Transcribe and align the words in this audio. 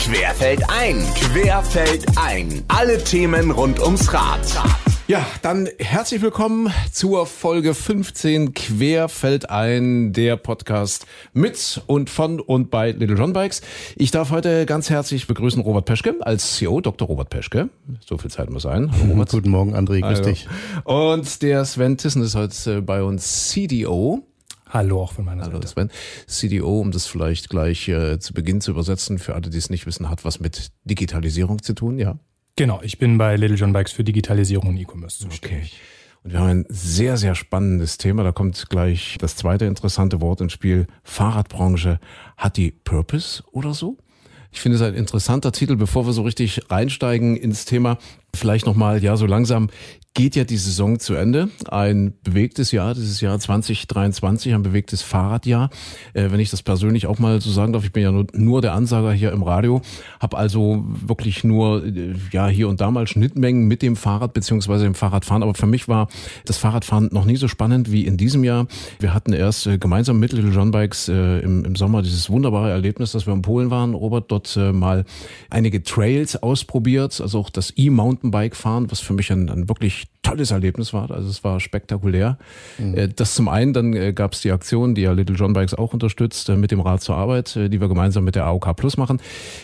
Querfeld 0.00 0.62
ein, 0.70 0.96
Querfeld 1.14 2.06
ein. 2.16 2.64
Alle 2.68 3.04
Themen 3.04 3.50
rund 3.50 3.78
ums 3.80 4.10
Rad. 4.14 4.40
Ja, 5.08 5.26
dann 5.42 5.68
herzlich 5.78 6.22
willkommen 6.22 6.72
zur 6.90 7.26
Folge 7.26 7.74
15 7.74 8.54
Querfeld 8.54 9.50
ein, 9.50 10.14
der 10.14 10.36
Podcast 10.36 11.04
mit 11.34 11.82
und 11.86 12.08
von 12.08 12.40
und 12.40 12.70
bei 12.70 12.92
Little 12.92 13.16
John 13.16 13.34
Bikes. 13.34 13.60
Ich 13.94 14.10
darf 14.10 14.30
heute 14.30 14.64
ganz 14.64 14.88
herzlich 14.88 15.26
begrüßen 15.26 15.60
Robert 15.60 15.84
Peschke 15.84 16.16
als 16.20 16.56
CEO, 16.56 16.80
Dr. 16.80 17.06
Robert 17.06 17.28
Peschke. 17.28 17.68
So 18.04 18.16
viel 18.16 18.30
Zeit 18.30 18.48
muss 18.48 18.62
sein. 18.62 18.90
Hallo 18.90 19.12
Robert. 19.12 19.28
Guten 19.32 19.50
Morgen, 19.50 19.74
André, 19.76 20.00
grüß 20.00 20.20
also. 20.20 20.22
dich. 20.22 20.48
Und 20.84 21.42
der 21.42 21.66
Sven 21.66 21.98
Tissen 21.98 22.22
ist 22.22 22.36
heute 22.36 22.80
bei 22.80 23.02
uns 23.02 23.50
CDO. 23.50 24.24
Hallo 24.70 25.02
auch 25.02 25.12
von 25.12 25.24
meiner 25.24 25.42
Hallo 25.42 25.54
Seite. 25.54 25.68
Sven. 25.68 25.90
CDO, 26.26 26.80
um 26.80 26.92
das 26.92 27.06
vielleicht 27.06 27.50
gleich 27.50 27.88
äh, 27.88 28.18
zu 28.18 28.32
Beginn 28.32 28.60
zu 28.60 28.70
übersetzen, 28.70 29.18
für 29.18 29.34
alle, 29.34 29.50
die 29.50 29.58
es 29.58 29.68
nicht 29.68 29.86
wissen, 29.86 30.08
hat 30.08 30.24
was 30.24 30.40
mit 30.40 30.70
Digitalisierung 30.84 31.62
zu 31.62 31.74
tun, 31.74 31.98
ja? 31.98 32.18
Genau, 32.56 32.80
ich 32.82 32.98
bin 32.98 33.18
bei 33.18 33.36
Little 33.36 33.56
John 33.56 33.72
Bikes 33.72 33.92
für 33.92 34.04
Digitalisierung 34.04 34.68
und 34.68 34.76
E-Commerce 34.76 35.18
zuständig. 35.18 35.72
Okay. 35.72 35.80
Und 36.22 36.32
wir 36.32 36.40
haben 36.40 36.50
ein 36.50 36.66
sehr, 36.68 37.16
sehr 37.16 37.34
spannendes 37.34 37.96
Thema. 37.96 38.22
Da 38.22 38.32
kommt 38.32 38.68
gleich 38.68 39.16
das 39.18 39.36
zweite 39.36 39.64
interessante 39.64 40.20
Wort 40.20 40.40
ins 40.40 40.52
Spiel. 40.52 40.86
Fahrradbranche. 41.02 41.98
Hat 42.36 42.56
die 42.56 42.70
Purpose 42.70 43.42
oder 43.52 43.72
so? 43.72 43.96
Ich 44.52 44.60
finde 44.60 44.76
es 44.76 44.82
ein 44.82 44.94
interessanter 44.94 45.52
Titel, 45.52 45.76
bevor 45.76 46.06
wir 46.06 46.12
so 46.12 46.22
richtig 46.22 46.70
reinsteigen 46.70 47.36
ins 47.36 47.64
Thema. 47.64 47.98
Vielleicht 48.34 48.66
nochmal, 48.66 49.02
ja, 49.02 49.16
so 49.16 49.26
langsam 49.26 49.68
geht 50.14 50.34
ja 50.34 50.44
die 50.44 50.56
Saison 50.56 50.98
zu 50.98 51.14
Ende. 51.14 51.50
Ein 51.68 52.14
bewegtes 52.24 52.72
Jahr, 52.72 52.94
dieses 52.94 53.20
Jahr 53.20 53.38
2023, 53.38 54.52
ein 54.54 54.62
bewegtes 54.62 55.02
Fahrradjahr. 55.02 55.70
Äh, 56.14 56.30
wenn 56.30 56.40
ich 56.40 56.50
das 56.50 56.62
persönlich 56.62 57.06
auch 57.06 57.20
mal 57.20 57.40
so 57.40 57.50
sagen 57.50 57.72
darf, 57.72 57.84
ich 57.84 57.92
bin 57.92 58.02
ja 58.02 58.10
nur, 58.10 58.26
nur 58.32 58.60
der 58.60 58.72
Ansager 58.72 59.12
hier 59.12 59.30
im 59.30 59.44
Radio, 59.44 59.82
habe 60.18 60.36
also 60.36 60.84
wirklich 60.84 61.44
nur 61.44 61.86
äh, 61.86 62.14
ja 62.32 62.48
hier 62.48 62.68
und 62.68 62.80
da 62.80 62.90
mal 62.90 63.06
Schnittmengen 63.06 63.68
mit 63.68 63.82
dem 63.82 63.94
Fahrrad 63.94 64.32
beziehungsweise 64.32 64.82
dem 64.82 64.96
Fahrradfahren. 64.96 65.44
Aber 65.44 65.54
für 65.54 65.68
mich 65.68 65.86
war 65.86 66.08
das 66.44 66.58
Fahrradfahren 66.58 67.10
noch 67.12 67.24
nie 67.24 67.36
so 67.36 67.46
spannend 67.46 67.92
wie 67.92 68.04
in 68.04 68.16
diesem 68.16 68.42
Jahr. 68.42 68.66
Wir 68.98 69.14
hatten 69.14 69.32
erst 69.32 69.68
äh, 69.68 69.78
gemeinsam 69.78 70.18
mit 70.18 70.32
Little 70.32 70.50
John 70.50 70.72
Bikes 70.72 71.08
äh, 71.08 71.38
im, 71.38 71.64
im 71.64 71.76
Sommer 71.76 72.02
dieses 72.02 72.28
wunderbare 72.28 72.70
Erlebnis, 72.70 73.12
dass 73.12 73.26
wir 73.26 73.32
in 73.32 73.42
Polen 73.42 73.70
waren. 73.70 73.94
Robert 73.94 74.32
dort 74.32 74.56
äh, 74.56 74.72
mal 74.72 75.04
einige 75.50 75.84
Trails 75.84 76.34
ausprobiert, 76.42 77.20
also 77.20 77.38
auch 77.38 77.50
das 77.50 77.70
E-Mountainbike 78.20 78.56
fahren, 78.56 78.90
was 78.90 79.00
für 79.00 79.12
mich 79.12 79.30
ein, 79.32 79.48
ein 79.48 79.68
wirklich 79.68 80.06
tolles 80.22 80.50
Erlebnis 80.50 80.92
war. 80.92 81.10
Also 81.10 81.28
es 81.28 81.42
war 81.44 81.60
spektakulär. 81.60 82.38
Mhm. 82.78 82.94
Äh, 82.94 83.08
das 83.08 83.34
zum 83.34 83.48
einen, 83.48 83.72
dann 83.72 83.94
äh, 83.94 84.12
gab 84.12 84.34
es 84.34 84.42
die 84.42 84.52
Aktion, 84.52 84.94
die 84.94 85.02
ja 85.02 85.12
Little 85.12 85.36
John 85.36 85.52
Bikes 85.52 85.74
auch 85.74 85.92
unterstützt, 85.92 86.48
äh, 86.48 86.56
mit 86.56 86.70
dem 86.70 86.80
Rad 86.80 87.02
zur 87.02 87.16
Arbeit, 87.16 87.54
die 87.54 87.80
wir 87.80 87.88
gemeinsam 87.88 88.24
mit 88.24 88.34
der 88.34 88.44
AOK 88.44 88.76
Plus 88.76 88.96
machen. 88.96 89.20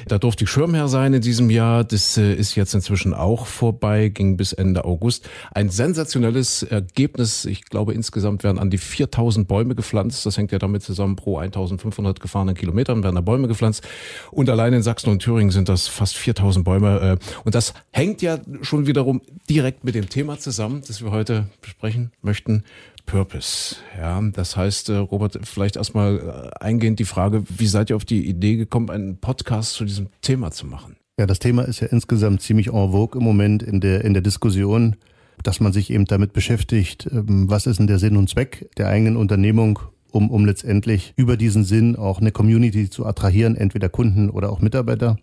Da 0.09 0.19
durfte 0.19 0.45
ich 0.45 0.51
Schirmherr 0.51 0.89
sein 0.89 1.13
in 1.13 1.21
diesem 1.21 1.51
Jahr. 1.51 1.85
Das 1.85 2.17
ist 2.17 2.55
jetzt 2.55 2.75
inzwischen 2.75 3.15
auch 3.15 3.47
vorbei, 3.47 4.09
ging 4.09 4.37
bis 4.37 4.53
Ende 4.53 4.85
August. 4.85 5.29
Ein 5.53 5.69
sensationelles 5.69 6.63
Ergebnis. 6.63 7.45
Ich 7.45 7.65
glaube, 7.67 7.93
insgesamt 7.93 8.43
werden 8.43 8.59
an 8.59 8.71
die 8.71 8.79
4000 8.79 9.47
Bäume 9.47 9.75
gepflanzt. 9.75 10.25
Das 10.27 10.37
hängt 10.37 10.53
ja 10.53 10.59
damit 10.59 10.83
zusammen, 10.83 11.17
pro 11.17 11.39
1500 11.39 12.21
gefahrenen 12.21 12.55
Kilometern 12.55 13.03
werden 13.03 13.15
da 13.15 13.21
Bäume 13.21 13.49
gepflanzt. 13.49 13.87
Und 14.31 14.49
allein 14.49 14.73
in 14.73 14.83
Sachsen 14.83 15.11
und 15.11 15.21
Thüringen 15.21 15.51
sind 15.51 15.69
das 15.69 15.89
fast 15.89 16.17
4000 16.17 16.65
Bäume. 16.65 17.19
Und 17.45 17.55
das 17.55 17.75
hängt 17.93 18.23
ja 18.23 18.39
schon 18.63 18.87
wiederum 18.87 19.21
direkt 19.49 19.85
mit 19.85 19.95
dem 19.95 20.09
Thema 20.09 20.39
zusammen, 20.39 20.83
das 20.87 21.03
wir 21.03 21.11
heute 21.11 21.47
besprechen 21.61 22.13
möchten. 22.23 22.65
Purpose. 23.07 23.77
Ja, 23.97 24.21
das 24.21 24.57
heißt, 24.57 24.89
äh, 24.89 24.97
Robert, 24.97 25.39
vielleicht 25.45 25.77
erstmal 25.77 26.19
äh, 26.19 26.65
eingehend 26.65 26.99
die 26.99 27.05
Frage, 27.05 27.45
wie 27.49 27.67
seid 27.67 27.91
ihr 27.91 27.97
auf 27.97 28.05
die 28.05 28.29
Idee 28.29 28.57
gekommen, 28.57 28.91
einen 28.91 29.19
Podcast 29.19 29.75
zu 29.75 29.85
diesem 29.85 30.09
Thema 30.21 30.51
zu 30.51 30.67
machen? 30.67 30.97
Ja, 31.19 31.27
das 31.27 31.39
Thema 31.39 31.63
ist 31.63 31.81
ja 31.81 31.87
insgesamt 31.87 32.43
ziemlich 32.43 32.67
en 32.67 32.91
vogue 32.91 33.19
im 33.19 33.25
Moment 33.25 33.63
in 33.63 33.81
der, 33.81 34.05
in 34.05 34.13
der 34.13 34.23
Diskussion, 34.23 34.97
dass 35.43 35.61
man 35.61 35.73
sich 35.73 35.91
eben 35.91 36.05
damit 36.05 36.33
beschäftigt, 36.33 37.09
ähm, 37.11 37.49
was 37.49 37.67
ist 37.67 37.79
denn 37.79 37.87
der 37.87 37.99
Sinn 37.99 38.17
und 38.17 38.29
Zweck 38.29 38.69
der 38.77 38.89
eigenen 38.89 39.17
Unternehmung, 39.17 39.79
um, 40.11 40.31
um 40.31 40.45
letztendlich 40.45 41.15
über 41.17 41.37
diesen 41.37 41.65
Sinn 41.65 41.97
auch 41.97 42.21
eine 42.21 42.33
Community 42.33 42.91
zu 42.91 43.07
attrahieren, 43.07 43.57
entweder 43.57 43.89
Kunden 43.89 44.31
oder 44.31 44.51
auch 44.51 44.61
Mitarbeiter. 44.61 45.17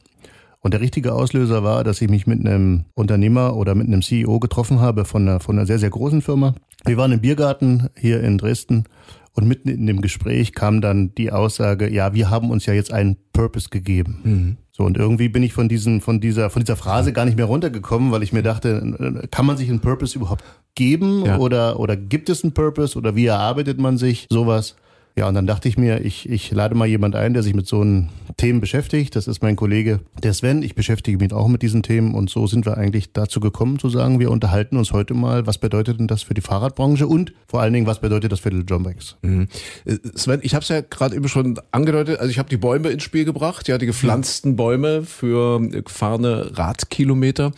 Und 0.64 0.74
der 0.74 0.82
richtige 0.82 1.14
Auslöser 1.14 1.64
war, 1.64 1.84
dass 1.84 2.02
ich 2.02 2.10
mich 2.10 2.26
mit 2.26 2.40
einem 2.40 2.86
Unternehmer 2.96 3.58
oder 3.58 3.76
mit 3.76 3.88
einem 3.88 4.02
CEO 4.02 4.40
getroffen 4.40 4.80
habe 4.80 5.04
von 5.04 5.28
einer, 5.28 5.40
von 5.42 5.58
einer 5.58 5.68
sehr, 5.68 5.78
sehr 5.78 5.90
großen 5.90 6.22
Firma. 6.22 6.56
Wir 6.86 6.96
waren 6.96 7.12
im 7.12 7.20
Biergarten 7.20 7.90
hier 7.98 8.24
in 8.24 8.38
Dresden 8.38 8.86
und 9.34 9.46
mitten 9.46 9.68
in 9.68 9.86
dem 9.86 10.00
Gespräch 10.00 10.54
kam 10.54 10.80
dann 10.80 11.14
die 11.16 11.34
Aussage, 11.34 11.92
ja, 11.92 12.14
wir 12.14 12.30
haben 12.30 12.50
uns 12.50 12.66
ja 12.66 12.74
jetzt 12.74 12.94
einen 12.94 13.18
Purpose 13.34 13.70
gegeben. 13.70 14.20
Mhm. 14.24 14.58
So, 14.72 14.86
und 14.86 14.98
irgendwie 14.98 15.28
bin 15.28 15.44
ich 15.44 15.52
von 15.52 15.68
diesen, 15.68 16.00
von 16.00 16.22
dieser, 16.22 16.50
von 16.50 16.62
dieser 16.62 16.78
Phrase 16.78 17.12
gar 17.12 17.26
nicht 17.26 17.36
mehr 17.36 17.46
runtergekommen, 17.46 18.12
weil 18.12 18.24
ich 18.24 18.32
mir 18.32 18.42
dachte, 18.42 19.28
kann 19.32 19.46
man 19.46 19.58
sich 19.58 19.70
einen 19.70 19.82
Purpose 19.82 20.18
überhaupt 20.18 20.44
geben 20.76 21.26
ja. 21.26 21.40
oder, 21.40 21.80
oder 21.80 21.98
gibt 21.98 22.30
es 22.30 22.44
einen 22.44 22.54
Purpose 22.54 22.98
oder 22.98 23.16
wie 23.18 23.26
erarbeitet 23.26 23.80
man 23.80 23.98
sich 23.98 24.28
sowas? 24.30 24.78
Ja, 25.16 25.28
und 25.28 25.36
dann 25.36 25.46
dachte 25.46 25.70
ich 25.70 25.78
mir, 25.78 26.02
ich, 26.02 26.28
ich 26.28 26.52
lade 26.52 26.74
mal 26.74 26.88
jemand 26.88 27.16
ein, 27.16 27.34
der 27.34 27.44
sich 27.44 27.54
mit 27.54 27.68
so 27.68 27.82
einem 27.82 28.10
Themen 28.38 28.62
beschäftigt. 28.62 29.16
Das 29.16 29.28
ist 29.28 29.44
mein 29.44 29.56
Kollege, 29.56 30.00
der 30.24 30.34
Sven. 30.34 30.64
Ich 30.64 30.74
beschäftige 30.74 31.20
mich 31.20 31.32
auch 31.34 31.48
mit 31.48 31.62
diesen 31.62 31.84
Themen 31.84 32.16
und 32.16 32.32
so 32.32 32.48
sind 32.48 32.66
wir 32.66 32.78
eigentlich 32.78 33.14
dazu 33.14 33.40
gekommen 33.40 33.78
zu 33.78 33.90
sagen, 33.90 34.20
wir 34.20 34.32
unterhalten 34.32 34.76
uns 34.76 34.92
heute 34.92 35.14
mal, 35.14 35.46
was 35.46 35.60
bedeutet 35.60 36.00
denn 36.00 36.08
das 36.08 36.24
für 36.24 36.34
die 36.34 36.42
Fahrradbranche 36.42 37.06
und 37.06 37.32
vor 37.48 37.62
allen 37.62 37.74
Dingen, 37.74 37.86
was 37.86 38.02
bedeutet 38.02 38.32
das 38.32 38.40
für 38.40 38.50
die 38.50 38.64
Bikes? 38.64 39.18
Mhm. 39.22 39.48
Äh, 39.86 39.98
Sven, 40.16 40.40
ich 40.42 40.56
habe 40.56 40.64
es 40.64 40.70
ja 40.70 40.82
gerade 40.82 41.16
eben 41.16 41.28
schon 41.28 41.60
angedeutet, 41.72 42.20
also 42.20 42.32
ich 42.32 42.40
habe 42.40 42.50
die 42.50 42.58
Bäume 42.58 42.90
ins 42.90 43.04
Spiel 43.04 43.26
gebracht, 43.26 43.68
ja, 43.68 43.78
die 43.78 43.86
gepflanzten 43.86 44.56
Bäume 44.56 45.04
für 45.04 45.60
gefahrene 45.60 46.58
Radkilometer 46.58 47.52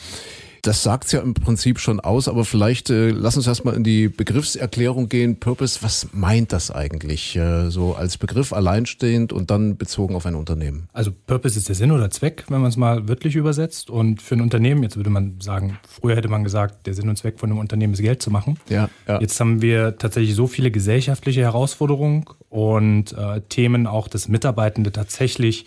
das 0.66 0.82
sagt's 0.82 1.12
ja 1.12 1.22
im 1.22 1.34
Prinzip 1.34 1.80
schon 1.80 2.00
aus, 2.00 2.28
aber 2.28 2.44
vielleicht 2.44 2.90
äh, 2.90 3.12
lass 3.12 3.38
uns 3.38 3.46
erstmal 3.46 3.76
in 3.76 3.84
die 3.84 4.10
Begriffserklärung 4.10 5.10
gehen. 5.10 5.40
Purpose, 5.40 5.80
was 5.82 6.08
meint 6.12 6.52
das 6.52 6.72
eigentlich? 6.72 7.36
Äh, 7.36 7.70
so 7.70 7.94
als 7.94 8.18
Begriff 8.18 8.52
alleinstehend 8.52 9.32
und 9.32 9.52
dann 9.52 9.78
bezogen 9.78 10.16
auf 10.16 10.26
ein 10.26 10.36
Unternehmen. 10.36 10.90
Also 10.92 11.12
Purpose 11.28 11.60
ist 11.60 11.70
der 11.70 11.76
Sinn 11.76 11.92
oder 11.92 12.10
Zweck, 12.10 12.46
wenn 12.50 12.62
man 12.62 12.70
es 12.70 12.78
mal 12.78 13.08
wörtlich 13.08 13.36
übersetzt. 13.36 13.90
Und 13.90 14.22
für 14.22 14.36
ein 14.36 14.42
Unternehmen, 14.42 14.82
jetzt 14.82 14.98
würde 14.98 15.12
man 15.12 15.40
sagen, 15.40 15.78
früher 15.88 16.16
hätte 16.16 16.30
man 16.30 16.44
gesagt, 16.44 16.88
der 16.88 16.96
Sinn 16.96 17.10
und 17.10 17.18
Zweck 17.18 17.40
von 17.40 17.52
einem 17.52 17.60
Unternehmen 17.60 17.94
ist 17.94 18.02
Geld 18.02 18.22
zu 18.22 18.32
machen. 18.32 18.58
Ja, 18.68 18.90
ja. 19.08 19.22
Jetzt 19.22 19.40
haben 19.40 19.62
wir 19.62 19.98
tatsächlich 19.98 20.36
so 20.36 20.48
viele 20.48 20.72
gesellschaftliche 20.72 21.42
Herausforderungen 21.42 22.26
und 22.50 23.14
äh, 23.14 23.42
Themen 23.50 23.86
auch, 23.86 24.08
dass 24.08 24.28
Mitarbeitende 24.28 24.92
tatsächlich 24.92 25.66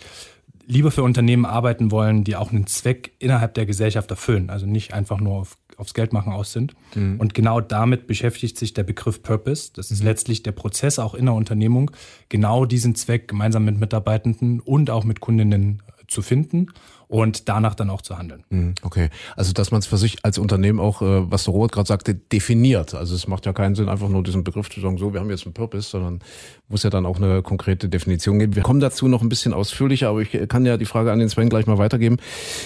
lieber 0.69 0.91
für 0.91 1.01
Unternehmen 1.01 1.45
arbeiten 1.45 1.89
wollen, 1.89 2.23
die 2.23 2.35
auch 2.35 2.51
einen 2.51 2.67
Zweck 2.67 3.11
innerhalb 3.17 3.55
der 3.55 3.65
Gesellschaft 3.65 4.11
erfüllen, 4.11 4.51
also 4.51 4.67
nicht 4.67 4.93
einfach 4.93 5.19
nur 5.19 5.33
auf, 5.33 5.57
aufs 5.77 5.95
Geldmachen 5.95 6.31
aus 6.31 6.53
sind. 6.53 6.75
Mhm. 6.93 7.19
Und 7.19 7.33
genau 7.33 7.59
damit 7.59 8.05
beschäftigt 8.05 8.57
sich 8.57 8.75
der 8.75 8.83
Begriff 8.83 9.23
Purpose. 9.23 9.71
Das 9.73 9.89
ist 9.89 10.01
mhm. 10.01 10.07
letztlich 10.07 10.43
der 10.43 10.51
Prozess 10.51 10.99
auch 10.99 11.15
in 11.15 11.25
der 11.25 11.33
Unternehmung, 11.33 11.89
genau 12.29 12.65
diesen 12.65 12.93
Zweck 12.93 13.27
gemeinsam 13.27 13.65
mit 13.65 13.79
Mitarbeitenden 13.79 14.59
und 14.59 14.91
auch 14.91 15.03
mit 15.03 15.19
Kundinnen 15.21 15.81
zu 16.07 16.21
finden 16.21 16.67
und 17.09 17.49
danach 17.49 17.73
dann 17.73 17.89
auch 17.89 18.03
zu 18.03 18.17
handeln. 18.17 18.43
Mhm, 18.49 18.75
okay, 18.83 19.09
also 19.35 19.51
dass 19.51 19.71
man 19.71 19.79
es 19.79 19.87
für 19.87 19.97
sich 19.97 20.23
als 20.23 20.37
Unternehmen 20.37 20.79
auch, 20.79 21.01
äh, 21.01 21.29
was 21.29 21.45
der 21.45 21.53
Robert 21.53 21.71
gerade 21.71 21.87
sagte, 21.87 22.13
definiert. 22.13 22.93
Also 22.93 23.15
es 23.15 23.27
macht 23.27 23.47
ja 23.47 23.51
keinen 23.51 23.73
Sinn, 23.73 23.89
einfach 23.89 24.09
nur 24.09 24.21
diesen 24.21 24.43
Begriff 24.43 24.69
zu 24.69 24.79
sagen, 24.79 24.99
so, 24.99 25.11
wir 25.11 25.19
haben 25.19 25.29
jetzt 25.31 25.45
einen 25.45 25.53
Purpose, 25.53 25.89
sondern 25.89 26.19
muss 26.67 26.83
ja 26.83 26.91
dann 26.91 27.07
auch 27.07 27.17
eine 27.17 27.41
konkrete 27.41 27.89
Definition 27.89 28.37
geben. 28.37 28.55
Wir 28.55 28.61
kommen 28.61 28.79
dazu 28.79 29.07
noch 29.07 29.23
ein 29.23 29.29
bisschen 29.29 29.53
ausführlicher, 29.53 30.09
aber 30.09 30.21
ich 30.21 30.37
kann 30.49 30.67
ja 30.67 30.77
die 30.77 30.85
Frage 30.85 31.11
an 31.11 31.17
den 31.17 31.29
Sven 31.29 31.49
gleich 31.49 31.65
mal 31.65 31.79
weitergeben. 31.79 32.17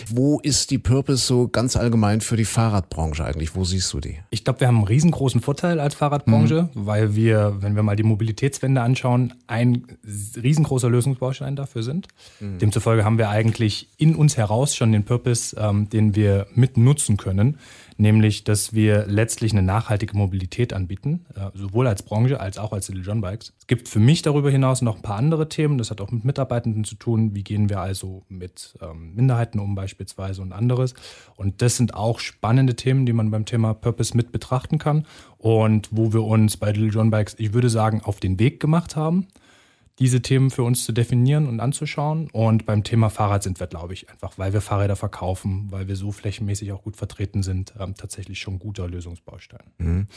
Wo 0.09 0.41
ist 0.41 0.71
die 0.71 0.77
Purpose 0.77 1.25
so 1.25 1.47
ganz 1.47 1.77
allgemein 1.77 2.19
für 2.19 2.35
die 2.35 2.43
Fahrradbranche 2.43 3.23
eigentlich? 3.23 3.55
Wo 3.55 3.63
siehst 3.63 3.93
du 3.93 4.01
die? 4.01 4.19
Ich 4.29 4.43
glaube, 4.43 4.59
wir 4.59 4.67
haben 4.67 4.79
einen 4.79 4.87
riesengroßen 4.87 5.39
Vorteil 5.39 5.79
als 5.79 5.95
Fahrradbranche, 5.95 6.69
mhm. 6.73 6.85
weil 6.85 7.15
wir, 7.15 7.55
wenn 7.61 7.77
wir 7.77 7.83
mal 7.83 7.95
die 7.95 8.03
Mobilitätswende 8.03 8.81
anschauen, 8.81 9.33
ein 9.47 9.87
riesengroßer 10.35 10.89
Lösungsbaustein 10.89 11.55
dafür 11.55 11.83
sind. 11.83 12.09
Mhm. 12.41 12.59
Demzufolge 12.59 13.05
haben 13.05 13.17
wir 13.17 13.29
eigentlich 13.29 13.87
in 13.97 14.15
uns 14.15 14.32
heraus 14.37 14.75
schon 14.75 14.91
den 14.91 15.05
Purpose, 15.05 15.55
ähm, 15.59 15.89
den 15.89 16.15
wir 16.15 16.47
mit 16.53 16.77
nutzen 16.77 17.17
können 17.17 17.57
nämlich 17.97 18.43
dass 18.43 18.73
wir 18.73 19.05
letztlich 19.07 19.51
eine 19.51 19.61
nachhaltige 19.61 20.15
Mobilität 20.15 20.73
anbieten, 20.73 21.25
äh, 21.35 21.49
sowohl 21.57 21.87
als 21.87 22.03
Branche 22.03 22.39
als 22.39 22.57
auch 22.57 22.73
als 22.73 22.89
Little 22.89 23.03
John 23.03 23.21
Bikes. 23.21 23.53
Es 23.59 23.67
gibt 23.67 23.87
für 23.87 23.99
mich 23.99 24.21
darüber 24.21 24.49
hinaus 24.49 24.81
noch 24.81 24.97
ein 24.97 25.01
paar 25.01 25.17
andere 25.17 25.49
Themen, 25.49 25.77
das 25.77 25.91
hat 25.91 26.01
auch 26.01 26.11
mit 26.11 26.25
Mitarbeitenden 26.25 26.83
zu 26.83 26.95
tun, 26.95 27.35
wie 27.35 27.43
gehen 27.43 27.69
wir 27.69 27.79
also 27.79 28.23
mit 28.29 28.77
ähm, 28.81 29.15
Minderheiten 29.15 29.59
um 29.59 29.75
beispielsweise 29.75 30.41
und 30.41 30.53
anderes. 30.53 30.93
Und 31.35 31.61
das 31.61 31.77
sind 31.77 31.93
auch 31.93 32.19
spannende 32.19 32.75
Themen, 32.75 33.05
die 33.05 33.13
man 33.13 33.31
beim 33.31 33.45
Thema 33.45 33.73
Purpose 33.73 34.15
mit 34.15 34.31
betrachten 34.31 34.77
kann 34.77 35.05
und 35.37 35.89
wo 35.91 36.13
wir 36.13 36.23
uns 36.23 36.57
bei 36.57 36.71
Little 36.71 36.89
John 36.89 37.09
Bikes, 37.09 37.35
ich 37.37 37.53
würde 37.53 37.69
sagen, 37.69 38.01
auf 38.03 38.19
den 38.19 38.39
Weg 38.39 38.59
gemacht 38.59 38.95
haben 38.95 39.27
diese 39.99 40.21
Themen 40.21 40.49
für 40.49 40.63
uns 40.63 40.85
zu 40.85 40.91
definieren 40.91 41.47
und 41.47 41.59
anzuschauen. 41.59 42.29
Und 42.31 42.65
beim 42.65 42.83
Thema 42.83 43.09
Fahrrad 43.09 43.43
sind 43.43 43.59
wir, 43.59 43.67
glaube 43.67 43.93
ich, 43.93 44.09
einfach, 44.09 44.37
weil 44.37 44.53
wir 44.53 44.61
Fahrräder 44.61 44.95
verkaufen, 44.95 45.67
weil 45.69 45.87
wir 45.87 45.95
so 45.95 46.11
flächenmäßig 46.11 46.71
auch 46.71 46.81
gut 46.81 46.97
vertreten 46.97 47.43
sind, 47.43 47.73
ähm, 47.79 47.95
tatsächlich 47.95 48.39
schon 48.39 48.59
guter 48.59 48.87
Lösungsbaustein. 48.87 49.63
Mhm. 49.77 50.07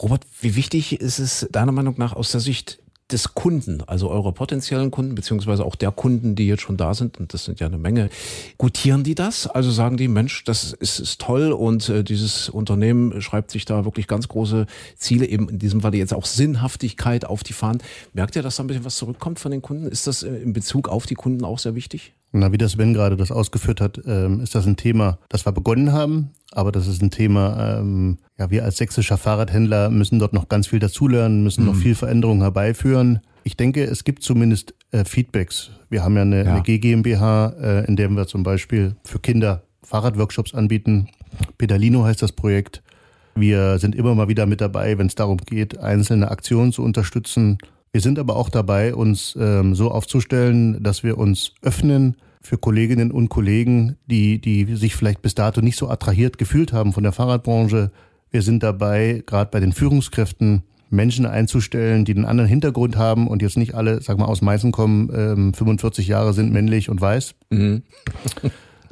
Robert, 0.00 0.24
wie 0.40 0.56
wichtig 0.56 1.00
ist 1.00 1.18
es 1.18 1.48
deiner 1.50 1.72
Meinung 1.72 1.94
nach 1.98 2.14
aus 2.14 2.32
der 2.32 2.40
Sicht 2.40 2.82
des 3.12 3.34
Kunden, 3.34 3.82
also 3.86 4.10
eurer 4.10 4.32
potenziellen 4.32 4.90
Kunden, 4.90 5.14
beziehungsweise 5.14 5.64
auch 5.64 5.76
der 5.76 5.92
Kunden, 5.92 6.34
die 6.34 6.48
jetzt 6.48 6.62
schon 6.62 6.76
da 6.76 6.92
sind, 6.92 7.20
und 7.20 7.32
das 7.32 7.44
sind 7.44 7.60
ja 7.60 7.68
eine 7.68 7.78
Menge, 7.78 8.10
gutieren 8.58 9.04
die 9.04 9.14
das? 9.14 9.46
Also 9.46 9.70
sagen 9.70 9.96
die, 9.96 10.08
Mensch, 10.08 10.42
das 10.42 10.72
ist, 10.72 10.98
ist 10.98 11.20
toll 11.20 11.52
und 11.52 11.88
äh, 11.88 12.02
dieses 12.02 12.48
Unternehmen 12.48 13.22
schreibt 13.22 13.52
sich 13.52 13.64
da 13.64 13.84
wirklich 13.84 14.08
ganz 14.08 14.26
große 14.26 14.66
Ziele, 14.96 15.26
eben 15.26 15.48
in 15.48 15.60
diesem 15.60 15.82
Fall 15.82 15.94
jetzt 15.94 16.14
auch 16.14 16.26
Sinnhaftigkeit 16.26 17.24
auf 17.24 17.44
die 17.44 17.52
Fahnen. 17.52 17.80
Merkt 18.12 18.34
ihr, 18.34 18.42
dass 18.42 18.56
da 18.56 18.64
ein 18.64 18.66
bisschen 18.66 18.84
was 18.84 18.96
zurückkommt 18.96 19.38
von 19.38 19.52
den 19.52 19.62
Kunden? 19.62 19.86
Ist 19.86 20.08
das 20.08 20.24
äh, 20.24 20.34
in 20.36 20.52
Bezug 20.52 20.88
auf 20.88 21.06
die 21.06 21.14
Kunden 21.14 21.44
auch 21.44 21.60
sehr 21.60 21.76
wichtig? 21.76 22.15
Na, 22.32 22.52
wie 22.52 22.58
das 22.58 22.72
Sven 22.72 22.92
gerade 22.92 23.16
das 23.16 23.30
ausgeführt 23.30 23.80
hat, 23.80 24.00
ähm, 24.06 24.40
ist 24.40 24.54
das 24.54 24.66
ein 24.66 24.76
Thema, 24.76 25.18
das 25.28 25.46
wir 25.46 25.52
begonnen 25.52 25.92
haben, 25.92 26.30
aber 26.52 26.72
das 26.72 26.86
ist 26.86 27.02
ein 27.02 27.10
Thema, 27.10 27.78
ähm, 27.78 28.18
ja, 28.38 28.50
wir 28.50 28.64
als 28.64 28.76
sächsischer 28.76 29.16
Fahrradhändler 29.16 29.90
müssen 29.90 30.18
dort 30.18 30.32
noch 30.32 30.48
ganz 30.48 30.66
viel 30.66 30.78
dazulernen, 30.78 31.42
müssen 31.42 31.62
mhm. 31.62 31.70
noch 31.70 31.76
viel 31.76 31.94
Veränderung 31.94 32.40
herbeiführen. 32.40 33.20
Ich 33.44 33.56
denke, 33.56 33.84
es 33.84 34.04
gibt 34.04 34.22
zumindest 34.22 34.74
äh, 34.90 35.04
Feedbacks. 35.04 35.70
Wir 35.88 36.02
haben 36.02 36.16
ja 36.16 36.22
eine, 36.22 36.44
ja. 36.44 36.52
eine 36.52 36.62
GmbH, 36.62 37.54
äh, 37.60 37.84
in 37.86 37.96
der 37.96 38.08
wir 38.10 38.26
zum 38.26 38.42
Beispiel 38.42 38.96
für 39.04 39.20
Kinder 39.20 39.62
Fahrradworkshops 39.82 40.52
anbieten. 40.52 41.08
Pedalino 41.56 42.04
heißt 42.04 42.20
das 42.22 42.32
Projekt. 42.32 42.82
Wir 43.36 43.78
sind 43.78 43.94
immer 43.94 44.14
mal 44.14 44.28
wieder 44.28 44.46
mit 44.46 44.60
dabei, 44.60 44.98
wenn 44.98 45.06
es 45.06 45.14
darum 45.14 45.36
geht, 45.36 45.78
einzelne 45.78 46.30
Aktionen 46.30 46.72
zu 46.72 46.82
unterstützen. 46.82 47.58
Wir 47.92 48.00
sind 48.00 48.18
aber 48.18 48.36
auch 48.36 48.50
dabei, 48.50 48.94
uns 48.94 49.36
ähm, 49.40 49.74
so 49.74 49.90
aufzustellen, 49.90 50.82
dass 50.82 51.02
wir 51.02 51.18
uns 51.18 51.52
öffnen 51.62 52.16
für 52.42 52.58
Kolleginnen 52.58 53.10
und 53.10 53.28
Kollegen, 53.28 53.96
die, 54.06 54.40
die 54.40 54.76
sich 54.76 54.94
vielleicht 54.94 55.22
bis 55.22 55.34
dato 55.34 55.60
nicht 55.60 55.76
so 55.76 55.88
attrahiert 55.88 56.38
gefühlt 56.38 56.72
haben 56.72 56.92
von 56.92 57.02
der 57.02 57.12
Fahrradbranche. 57.12 57.90
Wir 58.30 58.42
sind 58.42 58.62
dabei, 58.62 59.22
gerade 59.26 59.50
bei 59.50 59.60
den 59.60 59.72
Führungskräften, 59.72 60.62
Menschen 60.90 61.26
einzustellen, 61.26 62.04
die 62.04 62.14
einen 62.14 62.24
anderen 62.24 62.48
Hintergrund 62.48 62.96
haben 62.96 63.26
und 63.26 63.42
jetzt 63.42 63.56
nicht 63.56 63.74
alle, 63.74 64.00
sag 64.00 64.18
mal, 64.18 64.26
aus 64.26 64.40
Meißen 64.40 64.72
kommen, 64.72 65.10
ähm, 65.14 65.54
45 65.54 66.06
Jahre 66.06 66.32
sind 66.32 66.52
männlich 66.52 66.88
und 66.88 67.00
weiß. 67.00 67.34
Mhm. 67.50 67.82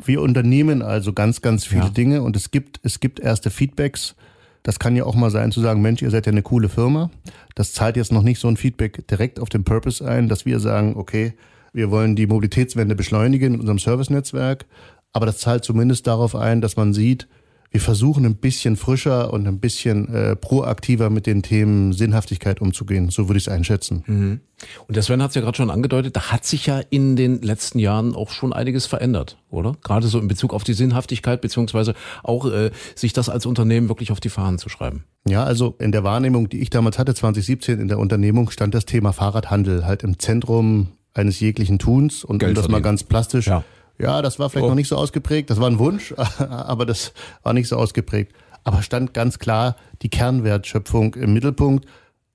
Wir 0.05 0.20
unternehmen 0.20 0.82
also 0.82 1.12
ganz, 1.12 1.41
ganz 1.41 1.64
viele 1.64 1.85
ja. 1.85 1.91
Dinge 1.91 2.23
und 2.23 2.35
es 2.35 2.50
gibt, 2.50 2.81
es 2.82 2.99
gibt 2.99 3.20
erste 3.20 3.50
Feedbacks. 3.50 4.17
Das 4.64 4.78
kann 4.78 4.96
ja 4.96 5.05
auch 5.05 5.14
mal 5.14 5.31
sein 5.31 5.52
zu 5.52 5.61
sagen, 5.61 5.82
Mensch, 5.82 6.00
ihr 6.02 6.11
seid 6.11 6.26
ja 6.26 6.32
eine 6.32 6.43
coole 6.43 6.70
Firma. 6.70 7.11
Das 7.55 7.75
zahlt 7.75 7.96
jetzt 7.96 8.12
noch 8.12 8.22
nicht 8.22 8.40
so 8.40 8.49
ein 8.49 8.56
Feedback 8.56 9.06
direkt 9.06 9.38
auf 9.38 9.50
den 9.50 9.62
Purpose 9.62 10.05
ein, 10.06 10.28
dass 10.28 10.46
wir 10.46 10.58
sagen, 10.58 10.96
okay, 10.96 11.34
wir 11.75 11.90
wollen 11.90 12.16
die 12.16 12.26
Mobilitätswende 12.26 12.94
beschleunigen 12.94 13.52
mit 13.52 13.61
unserem 13.61 13.78
Servicenetzwerk. 13.78 14.64
Aber 15.12 15.26
das 15.26 15.38
zahlt 15.38 15.64
zumindest 15.64 16.06
darauf 16.06 16.34
ein, 16.34 16.62
dass 16.62 16.76
man 16.76 16.94
sieht, 16.94 17.28
wir 17.74 17.80
versuchen 17.80 18.24
ein 18.24 18.36
bisschen 18.36 18.76
frischer 18.76 19.32
und 19.32 19.48
ein 19.48 19.58
bisschen 19.58 20.08
äh, 20.14 20.36
proaktiver 20.36 21.10
mit 21.10 21.26
den 21.26 21.42
Themen 21.42 21.92
Sinnhaftigkeit 21.92 22.60
umzugehen. 22.60 23.10
So 23.10 23.28
würde 23.28 23.38
ich 23.38 23.48
es 23.48 23.52
einschätzen. 23.52 24.04
Mhm. 24.06 24.40
Und 24.86 24.94
der 24.94 25.02
Sven 25.02 25.20
hat 25.20 25.30
es 25.30 25.34
ja 25.34 25.42
gerade 25.42 25.56
schon 25.56 25.70
angedeutet, 25.70 26.14
da 26.14 26.30
hat 26.30 26.44
sich 26.44 26.66
ja 26.66 26.80
in 26.90 27.16
den 27.16 27.42
letzten 27.42 27.80
Jahren 27.80 28.14
auch 28.14 28.30
schon 28.30 28.52
einiges 28.52 28.86
verändert, 28.86 29.38
oder? 29.50 29.74
Gerade 29.82 30.06
so 30.06 30.20
in 30.20 30.28
Bezug 30.28 30.54
auf 30.54 30.62
die 30.62 30.72
Sinnhaftigkeit, 30.72 31.40
beziehungsweise 31.40 31.94
auch 32.22 32.46
äh, 32.46 32.70
sich 32.94 33.12
das 33.12 33.28
als 33.28 33.44
Unternehmen 33.44 33.88
wirklich 33.88 34.12
auf 34.12 34.20
die 34.20 34.30
Fahnen 34.30 34.60
zu 34.60 34.68
schreiben. 34.68 35.02
Ja, 35.26 35.42
also 35.42 35.74
in 35.80 35.90
der 35.90 36.04
Wahrnehmung, 36.04 36.48
die 36.48 36.60
ich 36.60 36.70
damals 36.70 36.96
hatte, 37.00 37.12
2017 37.12 37.80
in 37.80 37.88
der 37.88 37.98
Unternehmung, 37.98 38.50
stand 38.50 38.72
das 38.74 38.84
Thema 38.84 39.12
Fahrradhandel 39.12 39.84
halt 39.84 40.04
im 40.04 40.20
Zentrum 40.20 40.92
eines 41.12 41.40
jeglichen 41.40 41.80
Tuns 41.80 42.22
und 42.22 42.40
um 42.40 42.54
das 42.54 42.68
mal 42.68 42.82
ganz 42.82 43.02
plastisch. 43.02 43.48
Ja. 43.48 43.64
Ja, 43.99 44.23
das 44.23 44.38
war 44.38 44.50
vielleicht 44.50 44.67
oh. 44.67 44.69
noch 44.69 44.75
nicht 44.75 44.88
so 44.88 44.96
ausgeprägt. 44.96 45.50
Das 45.50 45.61
war 45.61 45.69
ein 45.69 45.79
Wunsch, 45.79 46.14
aber 46.38 46.87
das 46.87 47.12
war 47.43 47.52
nicht 47.52 47.69
so 47.69 47.76
ausgeprägt. 47.76 48.32
Aber 48.64 48.82
stand 48.82 49.14
ganz 49.14 49.38
klar 49.38 49.76
die 50.02 50.08
Kernwertschöpfung 50.08 51.14
im 51.14 51.35
Mittelpunkt. 51.35 51.87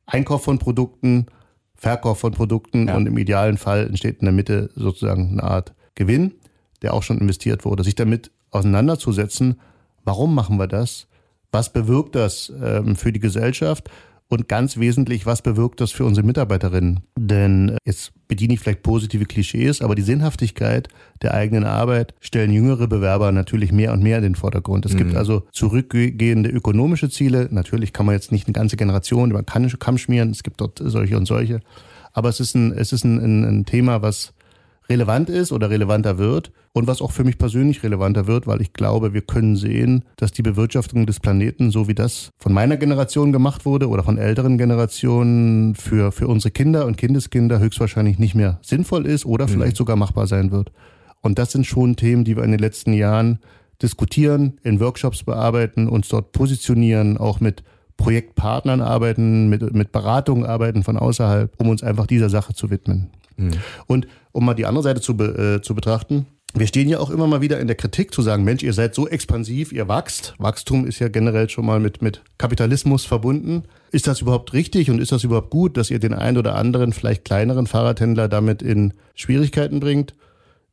Einkauf 0.06 0.44
von 0.44 0.60
Produkten, 0.60 1.28
Verkauf 1.76 2.20
von 2.20 2.34
Produkten 2.34 2.88
ja. 2.88 2.96
und 2.96 3.08
im 3.08 3.18
idealen 3.18 3.58
Fall 3.58 3.88
entsteht 3.88 4.20
in 4.20 4.26
der 4.26 4.34
Mitte 4.34 4.70
sozusagen 4.76 5.32
eine 5.32 5.44
Art 5.44 5.74
Gewinn, 5.96 6.34
der 6.82 6.94
auch 6.94 7.04
schon 7.04 7.20
investiert 7.20 7.66
wurde. 7.66 7.84
Sich 7.84 7.96
damit 7.96 8.32
auseinanderzusetzen, 8.52 9.60
warum 10.04 10.36
machen 10.36 10.58
wir 10.58 10.68
das? 10.68 11.08
Was 11.52 11.74
bewirkt 11.74 12.16
das 12.16 12.54
ähm, 12.62 12.96
für 12.96 13.12
die 13.12 13.20
Gesellschaft? 13.20 13.90
Und 14.32 14.48
ganz 14.48 14.78
wesentlich, 14.78 15.26
was 15.26 15.42
bewirkt 15.42 15.82
das 15.82 15.92
für 15.92 16.06
unsere 16.06 16.26
Mitarbeiterinnen? 16.26 17.00
Denn 17.18 17.70
äh, 17.70 17.78
jetzt 17.84 18.12
bediene 18.28 18.54
ich 18.54 18.60
vielleicht 18.60 18.84
positive 18.84 19.26
Klischees, 19.26 19.82
aber 19.82 19.96
die 19.96 20.04
Sinnhaftigkeit 20.04 20.88
der 21.24 21.34
eigenen 21.34 21.64
Arbeit 21.64 22.14
stellen 22.20 22.52
jüngere 22.52 22.88
Bewerber 22.88 23.32
natürlich 23.32 23.72
mehr 23.72 23.92
und 23.92 24.04
mehr 24.04 24.18
in 24.18 24.24
den 24.24 24.36
Vordergrund. 24.36 24.86
Es 24.86 24.94
mhm. 24.94 24.98
gibt 25.00 25.16
also 25.16 25.48
zurückgehende 25.52 26.52
ökonomische 26.52 27.10
Ziele. 27.10 27.48
Natürlich 27.50 27.92
kann 27.92 28.06
man 28.06 28.14
jetzt 28.14 28.32
nicht 28.32 28.46
eine 28.46 28.54
ganze 28.54 28.78
Generation 28.78 29.32
über 29.32 29.42
Kamm 29.42 29.98
schmieren. 29.98 30.30
Es 30.30 30.44
gibt 30.44 30.62
dort 30.62 30.80
solche 30.80 31.18
und 31.18 31.26
solche. 31.26 31.62
Aber 32.14 32.30
es 32.30 32.40
ist 32.40 32.54
ein, 32.54 32.72
es 32.72 32.94
ist 32.94 33.04
ein, 33.04 33.18
ein, 33.18 33.44
ein 33.46 33.66
Thema, 33.66 34.04
was 34.04 34.34
relevant 34.90 35.30
ist 35.30 35.52
oder 35.52 35.70
relevanter 35.70 36.18
wird 36.18 36.52
und 36.74 36.88
was 36.88 37.02
auch 37.02 37.12
für 37.12 37.24
mich 37.24 37.38
persönlich 37.38 37.84
relevanter 37.84 38.28
wird, 38.28 38.48
weil 38.48 38.62
ich 38.62 38.74
glaube, 38.74 39.14
wir 39.14 39.22
können 39.22 39.56
sehen, 39.56 40.04
dass 40.18 40.32
die 40.32 40.42
Bewirtschaftung 40.42 41.06
des 41.06 41.20
Planeten, 41.20 41.72
so 41.72 41.88
wie 41.88 41.96
das 41.96 42.32
von 42.38 42.54
meiner 42.54 42.78
Generation 42.78 43.32
gemacht 43.32 43.66
wurde 43.66 43.88
oder 43.88 44.04
von 44.04 44.18
älteren 44.18 44.58
Generationen, 44.58 45.76
für, 45.76 46.12
für 46.12 46.28
unsere 46.28 46.52
Kinder 46.52 46.86
und 46.86 46.98
Kindeskinder 46.98 47.60
höchstwahrscheinlich 47.60 48.18
nicht 48.18 48.36
mehr 48.36 48.60
sinnvoll 48.62 49.06
ist 49.06 49.26
oder 49.26 49.46
mhm. 49.46 49.52
vielleicht 49.52 49.78
sogar 49.78 49.96
machbar 49.96 50.28
sein 50.28 50.52
wird. 50.52 50.72
Und 51.22 51.38
das 51.38 51.52
sind 51.52 51.66
schon 51.66 51.96
Themen, 51.96 52.24
die 52.24 52.36
wir 52.36 52.44
in 52.44 52.52
den 52.52 52.60
letzten 52.60 52.94
Jahren 52.94 53.40
diskutieren, 53.82 54.60
in 54.64 54.80
Workshops 54.80 55.24
bearbeiten, 55.24 55.88
uns 55.88 56.10
dort 56.10 56.32
positionieren, 56.32 57.18
auch 57.18 57.40
mit 57.40 57.64
Projektpartnern 57.98 58.82
arbeiten, 58.82 59.50
mit, 59.50 59.74
mit 59.74 59.92
Beratungen 59.92 60.46
arbeiten 60.46 60.84
von 60.84 60.98
außerhalb, 60.98 61.52
um 61.60 61.70
uns 61.70 61.84
einfach 61.84 62.08
dieser 62.08 62.30
Sache 62.30 62.54
zu 62.54 62.70
widmen. 62.70 63.10
Mhm. 63.36 63.52
Und 63.88 64.08
um 64.32 64.46
mal 64.46 64.54
die 64.54 64.66
andere 64.66 64.84
Seite 64.84 65.02
zu, 65.02 65.14
äh, 65.14 65.62
zu 65.62 65.76
betrachten, 65.76 66.28
wir 66.56 66.66
stehen 66.66 66.90
ja 66.90 67.00
auch 67.00 67.12
immer 67.12 67.28
mal 67.28 67.42
wieder 67.42 67.60
in 67.60 67.68
der 67.68 67.76
Kritik 67.76 68.14
zu 68.14 68.24
sagen, 68.24 68.44
Mensch, 68.44 68.64
ihr 68.64 68.74
seid 68.74 68.96
so 68.96 69.08
expansiv, 69.08 69.72
ihr 69.72 69.88
wachst. 69.88 70.34
Wachstum 70.40 70.88
ist 70.88 70.98
ja 70.98 71.08
generell 71.08 71.48
schon 71.48 71.66
mal 71.66 71.80
mit, 71.80 72.02
mit 72.02 72.24
Kapitalismus 72.40 73.06
verbunden. 73.06 73.64
Ist 73.92 74.08
das 74.08 74.22
überhaupt 74.22 74.54
richtig 74.54 74.90
und 74.90 75.00
ist 75.00 75.12
das 75.12 75.24
überhaupt 75.24 75.52
gut, 75.52 75.78
dass 75.78 75.92
ihr 75.92 76.00
den 76.00 76.14
einen 76.14 76.38
oder 76.38 76.56
anderen, 76.56 76.92
vielleicht 76.92 77.24
kleineren 77.24 77.68
Fahrradhändler 77.68 78.28
damit 78.28 78.64
in 78.64 78.94
Schwierigkeiten 79.14 79.80
bringt? 79.80 80.16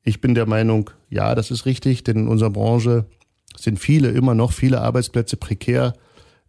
Ich 0.03 0.23
bin 0.23 0.35
der 0.35 0.47
Meinung, 0.47 0.91
ja, 1.11 1.35
das 1.35 1.51
ist 1.51 1.67
richtig, 1.67 2.05
denn 2.05 2.21
in 2.21 2.29
unserer 2.29 2.51
Branche 2.51 3.05
sind 3.59 3.79
viele, 3.79 4.09
immer 4.09 4.35
noch 4.35 4.53
viele 4.53 4.81
Arbeitsplätze 4.81 5.37
prekär. 5.37 5.93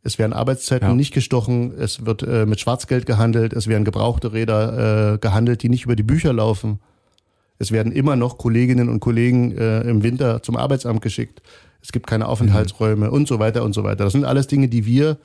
Es 0.03 0.17
werden 0.17 0.31
Arbeitszeiten 0.31 0.87
ja. 0.87 0.95
nicht 0.95 1.13
gestochen, 1.13 1.73
es 1.77 2.05
wird 2.05 2.23
äh, 2.23 2.45
mit 2.45 2.61
Schwarzgeld 2.61 3.05
gehandelt, 3.05 3.51
es 3.51 3.67
werden 3.67 3.83
gebrauchte 3.83 4.31
Räder 4.31 5.15
äh, 5.15 5.17
gehandelt, 5.17 5.63
die 5.63 5.69
nicht 5.69 5.83
über 5.83 5.97
die 5.97 6.03
Bücher 6.03 6.31
laufen. 6.31 6.79
Es 7.59 7.71
werden 7.71 7.91
immer 7.91 8.15
noch 8.15 8.37
Kolleginnen 8.37 8.89
und 8.89 8.99
Kollegen 8.99 9.57
äh, 9.57 9.81
im 9.81 10.03
Winter 10.03 10.43
zum 10.43 10.55
Arbeitsamt 10.57 11.01
geschickt. 11.01 11.41
Es 11.81 11.91
gibt 11.91 12.07
keine 12.07 12.27
Aufenthaltsräume 12.27 13.07
mhm. 13.07 13.13
und 13.13 13.27
so 13.27 13.39
weiter 13.39 13.63
und 13.63 13.73
so 13.73 13.83
weiter. 13.83 14.03
Das 14.03 14.13
sind 14.13 14.25
alles 14.25 14.47
Dinge, 14.47 14.67
die 14.67 14.85
wir 14.85 15.17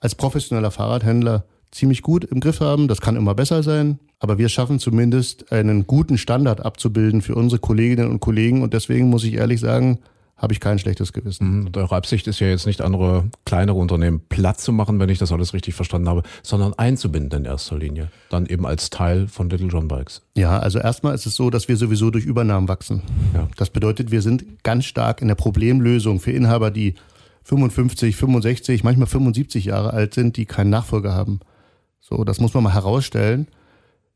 als 0.00 0.14
professioneller 0.14 0.70
Fahrradhändler 0.70 1.44
ziemlich 1.70 2.02
gut 2.02 2.24
im 2.24 2.40
Griff 2.40 2.60
haben. 2.60 2.88
Das 2.88 3.00
kann 3.00 3.16
immer 3.16 3.34
besser 3.34 3.62
sein, 3.62 3.98
aber 4.20 4.38
wir 4.38 4.48
schaffen 4.48 4.78
zumindest 4.78 5.50
einen 5.52 5.86
guten 5.86 6.18
Standard 6.18 6.64
abzubilden 6.64 7.20
für 7.20 7.34
unsere 7.34 7.60
Kolleginnen 7.60 8.10
und 8.10 8.20
Kollegen. 8.20 8.62
Und 8.62 8.74
deswegen 8.74 9.10
muss 9.10 9.24
ich 9.24 9.34
ehrlich 9.34 9.60
sagen, 9.60 9.98
habe 10.36 10.52
ich 10.52 10.60
kein 10.60 10.78
schlechtes 10.78 11.12
Gewissen. 11.12 11.60
Mhm. 11.60 11.70
Eure 11.76 11.94
Absicht 11.94 12.26
ist 12.26 12.40
ja 12.40 12.48
jetzt 12.48 12.66
nicht 12.66 12.80
andere 12.80 13.30
kleinere 13.44 13.76
Unternehmen 13.76 14.20
platt 14.28 14.60
zu 14.60 14.72
machen, 14.72 14.98
wenn 14.98 15.08
ich 15.08 15.18
das 15.18 15.32
alles 15.32 15.54
richtig 15.54 15.74
verstanden 15.74 16.08
habe, 16.08 16.22
sondern 16.42 16.74
einzubinden 16.74 17.40
in 17.40 17.44
erster 17.44 17.78
Linie. 17.78 18.10
Dann 18.30 18.46
eben 18.46 18.66
als 18.66 18.90
Teil 18.90 19.28
von 19.28 19.48
Little 19.48 19.68
John 19.68 19.88
Bikes. 19.88 20.22
Ja, 20.36 20.58
also 20.58 20.80
erstmal 20.80 21.14
ist 21.14 21.26
es 21.26 21.36
so, 21.36 21.50
dass 21.50 21.68
wir 21.68 21.76
sowieso 21.76 22.10
durch 22.10 22.24
Übernahmen 22.24 22.68
wachsen. 22.68 23.02
Ja. 23.32 23.48
Das 23.56 23.70
bedeutet, 23.70 24.10
wir 24.10 24.22
sind 24.22 24.62
ganz 24.64 24.86
stark 24.86 25.22
in 25.22 25.28
der 25.28 25.36
Problemlösung 25.36 26.18
für 26.18 26.32
Inhaber, 26.32 26.70
die 26.70 26.94
55, 27.44 28.16
65, 28.16 28.84
manchmal 28.84 29.06
75 29.06 29.66
Jahre 29.66 29.92
alt 29.92 30.14
sind, 30.14 30.36
die 30.36 30.46
keinen 30.46 30.70
Nachfolger 30.70 31.12
haben. 31.12 31.40
So, 32.00 32.24
das 32.24 32.40
muss 32.40 32.54
man 32.54 32.64
mal 32.64 32.74
herausstellen. 32.74 33.46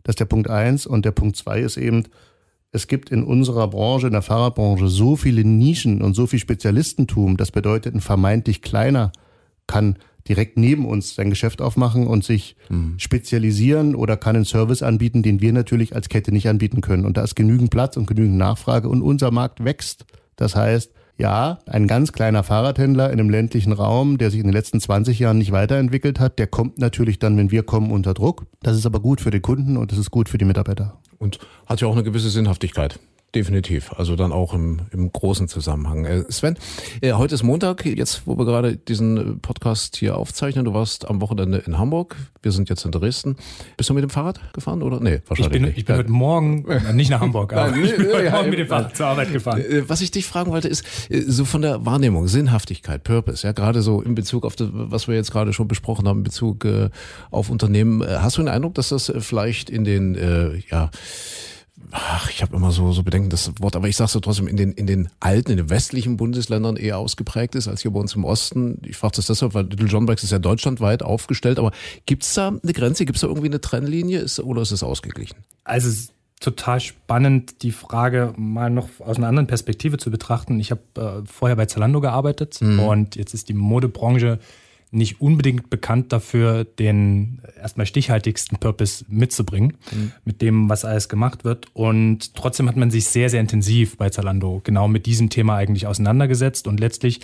Das 0.03 0.15
ist 0.15 0.21
der 0.21 0.25
Punkt 0.25 0.51
eins 0.51 0.87
und 0.87 1.05
der 1.05 1.13
Punkt 1.13 1.37
zwei 1.37 1.61
ist 1.61 1.77
eben, 1.77 2.05
es 2.73 2.87
gibt 2.87 3.11
in 3.11 3.25
unserer 3.25 3.69
Branche, 3.69 4.09
in 4.09 4.13
der 4.13 4.23
Fahrradbranche, 4.23 4.89
so 4.89 5.17
viele 5.17 5.45
Nischen 5.45 6.03
und 6.03 6.15
so 6.15 6.27
viel 6.27 6.39
Spezialistentum. 6.39 7.37
Das 7.37 7.51
bedeutet, 7.51 7.95
ein 7.95 8.01
vermeintlich 8.01 8.63
kleiner 8.63 9.13
kann 9.67 9.97
direkt 10.29 10.59
neben 10.59 10.87
uns 10.87 11.15
sein 11.15 11.31
Geschäft 11.31 11.63
aufmachen 11.63 12.07
und 12.07 12.23
sich 12.23 12.57
mhm. 12.69 12.99
spezialisieren 12.99 13.95
oder 13.95 14.17
kann 14.17 14.37
einen 14.37 14.45
Service 14.45 14.83
anbieten, 14.83 15.23
den 15.23 15.41
wir 15.41 15.53
natürlich 15.53 15.95
als 15.95 16.11
Kette 16.11 16.33
nicht 16.33 16.49
anbieten 16.49 16.83
können. 16.83 17.07
Und 17.07 17.17
da 17.17 17.25
ist 17.25 17.35
genügend 17.35 17.71
Platz 17.71 17.97
und 17.97 18.07
genügend 18.07 18.37
Nachfrage 18.37 18.89
und 18.89 19.01
unser 19.01 19.31
Markt 19.31 19.65
wächst. 19.65 20.05
Das 20.37 20.55
heißt, 20.55 20.93
ja, 21.17 21.59
ein 21.67 21.89
ganz 21.89 22.13
kleiner 22.13 22.45
Fahrradhändler 22.45 23.11
in 23.11 23.19
einem 23.19 23.31
ländlichen 23.31 23.73
Raum, 23.73 24.19
der 24.19 24.31
sich 24.31 24.39
in 24.39 24.47
den 24.47 24.53
letzten 24.53 24.81
20 24.81 25.19
Jahren 25.19 25.39
nicht 25.39 25.51
weiterentwickelt 25.51 26.21
hat, 26.21 26.39
der 26.39 26.47
kommt 26.47 26.79
natürlich 26.79 27.19
dann, 27.19 27.37
wenn 27.37 27.51
wir 27.51 27.65
kommen, 27.65 27.91
unter 27.91 28.15
Druck. 28.15 28.47
Das 28.63 28.77
ist 28.77 28.87
aber 28.87 29.01
gut 29.01 29.21
für 29.21 29.31
den 29.31 29.43
Kunden 29.43 29.77
und 29.77 29.91
das 29.91 29.99
ist 29.99 30.13
gut 30.13 30.29
für 30.29 30.39
die 30.39 30.45
Mitarbeiter. 30.45 30.98
Und 31.19 31.39
hat 31.67 31.81
ja 31.81 31.89
auch 31.89 31.93
eine 31.93 32.05
gewisse 32.05 32.31
Sinnhaftigkeit 32.31 32.99
Definitiv. 33.35 33.93
Also 33.93 34.17
dann 34.17 34.33
auch 34.33 34.55
im, 34.55 34.81
im 34.91 35.13
großen 35.13 35.49
Zusammenhang. 35.49 36.07
Äh, 36.07 36.25
Sven, 36.31 36.57
äh, 37.03 37.13
heute 37.13 37.35
ist 37.35 37.43
Montag, 37.43 37.85
jetzt 37.85 38.23
wo 38.25 38.39
wir 38.39 38.47
gerade 38.47 38.79
diesen 38.79 39.17
äh, 39.19 39.37
Podcast 39.37 39.97
hier 39.97 40.17
aufzeichnen. 40.17 40.65
Du 40.65 40.73
warst 40.73 41.07
am 41.07 41.21
Wochenende 41.21 41.59
in 41.59 41.77
Hamburg. 41.77 42.17
Wir 42.41 42.53
sind 42.53 42.71
jetzt 42.71 42.87
in 42.87 42.91
Dresden. 42.91 43.37
Bist 43.77 43.91
du 43.91 43.95
mit 43.95 44.03
dem 44.03 44.09
Fahrrad 44.09 44.41
gefahren 44.55 44.83
oder? 44.83 45.01
Nee, 45.01 45.21
wahrscheinlich 45.27 45.47
ich 45.47 45.53
bin, 45.53 45.63
nicht. 45.63 45.79
Ich 45.79 45.85
bin 45.85 45.97
heute 45.97 46.11
Morgen, 46.11 46.65
nicht 46.95 47.11
nach 47.11 47.21
Hamburg, 47.21 47.53
aber 47.55 47.77
ich 47.77 47.97
bin 47.97 48.07
heute 48.07 48.31
Morgen 48.31 48.49
mit 48.49 48.61
dem 48.61 48.67
Fahrrad 48.67 48.97
zur 48.97 49.07
Arbeit 49.07 49.31
gefahren. 49.31 49.63
Was 49.87 50.01
ich 50.01 50.11
dich 50.11 50.25
fragen 50.25 50.51
wollte, 50.51 50.69
ist 50.69 50.85
so 51.27 51.45
von 51.45 51.61
der 51.61 51.85
Wahrnehmung, 51.85 52.29
Sinnhaftigkeit, 52.29 53.05
Purpose, 53.05 53.47
ja, 53.47 53.53
gerade 53.53 53.83
so 53.83 54.01
in 54.01 54.15
Bezug 54.15 54.47
auf 54.47 54.57
das, 54.57 54.69
was 54.73 55.07
wir 55.07 55.17
jetzt 55.17 55.33
gerade 55.33 55.53
schon 55.53 55.69
besprochen 55.69 56.09
haben, 56.09 56.21
in 56.21 56.25
Bezug 56.25 56.67
auf 57.31 57.51
Unternehmen. 57.51 58.03
Hast 58.07 58.39
du 58.39 58.43
den 58.43 58.49
Eindruck, 58.49 58.75
dass 58.75 58.89
das 58.89 59.13
vielleicht 59.19 59.69
in 59.69 59.85
den, 59.85 60.63
ja, 60.71 60.91
ach, 61.91 62.31
ich 62.31 62.43
habe 62.43 62.57
immer 62.57 62.71
so, 62.71 62.93
so 62.93 63.03
Bedenken, 63.03 63.31
das 63.31 63.53
Wort, 63.61 63.77
aber 63.77 63.89
ich 63.89 63.97
sage 63.97 64.11
so 64.11 64.21
trotzdem, 64.21 64.47
in 64.47 64.57
den, 64.57 64.73
in 64.73 64.87
den 64.87 65.09
alten, 65.21 65.53
in 65.53 65.57
den 65.57 65.71
westlichen 65.71 66.17
Bundesländern 66.17 66.77
eher 66.77 66.99
ausgeprägt 66.99 67.55
ist 67.55 67.69
als 67.69 67.83
hier 67.83 67.91
bei 67.91 68.01
uns 68.01 68.15
im 68.15 68.25
Osten. 68.25 68.81
Ich 68.85 68.97
frage 68.97 69.17
das 69.17 69.27
deshalb, 69.27 69.55
weil 69.55 69.65
Little 69.67 69.87
John 69.87 70.07
Bikes 70.07 70.25
ist 70.25 70.33
ja 70.33 70.39
deutschlandweit 70.39 71.03
aufgestellt, 71.03 71.59
aber 71.59 71.73
gibt's 72.07 72.35
da 72.35 72.49
eine 72.49 72.73
Grenze, 72.73 73.05
gibt's 73.05 73.23
da 73.23 73.27
irgendwie 73.27 73.49
eine 73.49 73.61
Trennlinie 73.61 74.21
ist, 74.21 74.41
oder 74.41 74.63
ist 74.63 74.73
es 74.73 74.83
ausgeglichen? 74.83 75.39
Also 75.65 75.89
es 75.89 75.95
ist 75.95 76.13
total 76.41 76.81
spannend, 76.81 77.63
die 77.63 77.73
Frage 77.73 78.33
mal 78.37 78.71
noch 78.71 78.89
aus 79.01 79.17
einer 79.17 79.29
anderen 79.29 79.47
Perspektive 79.47 79.99
zu 79.99 80.11
betrachten. 80.11 80.61
Ich 80.61 80.71
habe 80.71 80.83
äh, 80.97 81.27
vorher 81.27 81.57
bei 81.57 81.67
Zalando 81.67 82.01
gearbeitet 82.01 82.59
mhm. 82.61 82.81
und 82.81 83.17
jetzt 83.17 83.35
ist 83.35 83.49
die 83.49 83.55
Modebranche 83.55 84.39
nicht 84.91 85.21
unbedingt 85.21 85.71
bekannt 85.71 86.13
dafür, 86.13 86.65
den 86.65 87.43
erstmal 87.61 87.87
stichhaltigsten 87.87 88.59
Purpose 88.59 89.05
mitzubringen, 89.09 89.77
mhm. 89.93 90.13
mit 90.25 90.41
dem, 90.41 90.69
was 90.69 90.85
alles 90.85 91.09
gemacht 91.09 91.45
wird. 91.45 91.67
Und 91.75 92.35
trotzdem 92.35 92.69
hat 92.69 92.77
man 92.77 92.91
sich 92.91 93.05
sehr, 93.07 93.29
sehr 93.29 93.41
intensiv 93.41 93.97
bei 93.97 94.11
Zalando 94.11 94.61
genau 94.65 94.89
mit 94.89 95.07
diesem 95.07 95.31
Thema 95.31 95.57
eigentlich 95.57 95.87
auseinandergesetzt 95.87 96.67
und 96.67 96.81
letztlich 96.81 97.21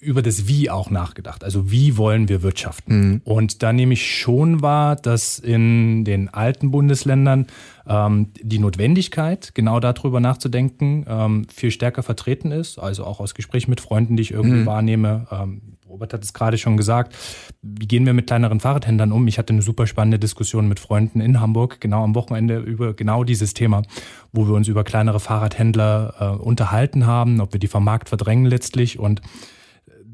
über 0.00 0.22
das 0.22 0.48
Wie 0.48 0.70
auch 0.70 0.90
nachgedacht. 0.90 1.44
Also 1.44 1.70
wie 1.70 1.96
wollen 1.96 2.28
wir 2.28 2.42
wirtschaften? 2.42 3.08
Mhm. 3.08 3.20
Und 3.24 3.62
da 3.62 3.72
nehme 3.72 3.92
ich 3.92 4.18
schon 4.18 4.62
wahr, 4.62 4.96
dass 4.96 5.38
in 5.38 6.04
den 6.04 6.28
alten 6.28 6.70
Bundesländern 6.70 7.46
ähm, 7.86 8.32
die 8.40 8.58
Notwendigkeit, 8.58 9.54
genau 9.54 9.78
darüber 9.80 10.20
nachzudenken, 10.20 11.04
ähm, 11.08 11.46
viel 11.54 11.70
stärker 11.70 12.02
vertreten 12.02 12.52
ist. 12.52 12.78
Also 12.78 13.04
auch 13.04 13.20
aus 13.20 13.34
Gesprächen 13.34 13.70
mit 13.70 13.80
Freunden, 13.80 14.16
die 14.16 14.22
ich 14.22 14.32
irgendwie 14.32 14.60
mhm. 14.60 14.66
wahrnehme. 14.66 15.26
Ähm, 15.30 15.60
Robert 15.96 16.12
hat 16.12 16.22
es 16.22 16.34
gerade 16.34 16.58
schon 16.58 16.76
gesagt. 16.76 17.14
Wie 17.62 17.88
gehen 17.88 18.04
wir 18.04 18.12
mit 18.12 18.26
kleineren 18.26 18.60
Fahrradhändlern 18.60 19.12
um? 19.12 19.26
Ich 19.28 19.38
hatte 19.38 19.54
eine 19.54 19.62
super 19.62 19.86
spannende 19.86 20.18
Diskussion 20.18 20.68
mit 20.68 20.78
Freunden 20.78 21.22
in 21.22 21.40
Hamburg, 21.40 21.80
genau 21.80 22.04
am 22.04 22.14
Wochenende 22.14 22.58
über 22.58 22.92
genau 22.92 23.24
dieses 23.24 23.54
Thema, 23.54 23.82
wo 24.30 24.46
wir 24.46 24.54
uns 24.54 24.68
über 24.68 24.84
kleinere 24.84 25.20
Fahrradhändler 25.20 26.14
äh, 26.20 26.42
unterhalten 26.42 27.06
haben, 27.06 27.40
ob 27.40 27.54
wir 27.54 27.60
die 27.60 27.66
vom 27.66 27.84
Markt 27.84 28.10
verdrängen 28.10 28.44
letztlich 28.44 28.98
und 28.98 29.22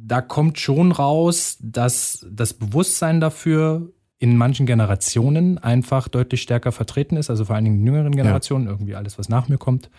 da 0.05 0.21
kommt 0.21 0.59
schon 0.59 0.93
raus, 0.93 1.59
dass 1.61 2.27
das 2.31 2.55
Bewusstsein 2.55 3.21
dafür 3.21 3.93
in 4.19 4.37
manchen 4.37 4.67
Generationen 4.67 5.59
einfach 5.59 6.07
deutlich 6.07 6.43
stärker 6.43 6.71
vertreten 6.71 7.17
ist, 7.17 7.29
also 7.29 7.45
vor 7.45 7.57
allen 7.57 7.65
Dingen 7.65 7.81
in 7.81 7.87
jüngeren 7.87 8.15
Generationen, 8.15 8.67
ja. 8.67 8.71
irgendwie 8.71 8.95
alles, 8.95 9.19
was 9.19 9.29
nach 9.29 9.49
mir 9.49 9.59
kommt. 9.59 9.91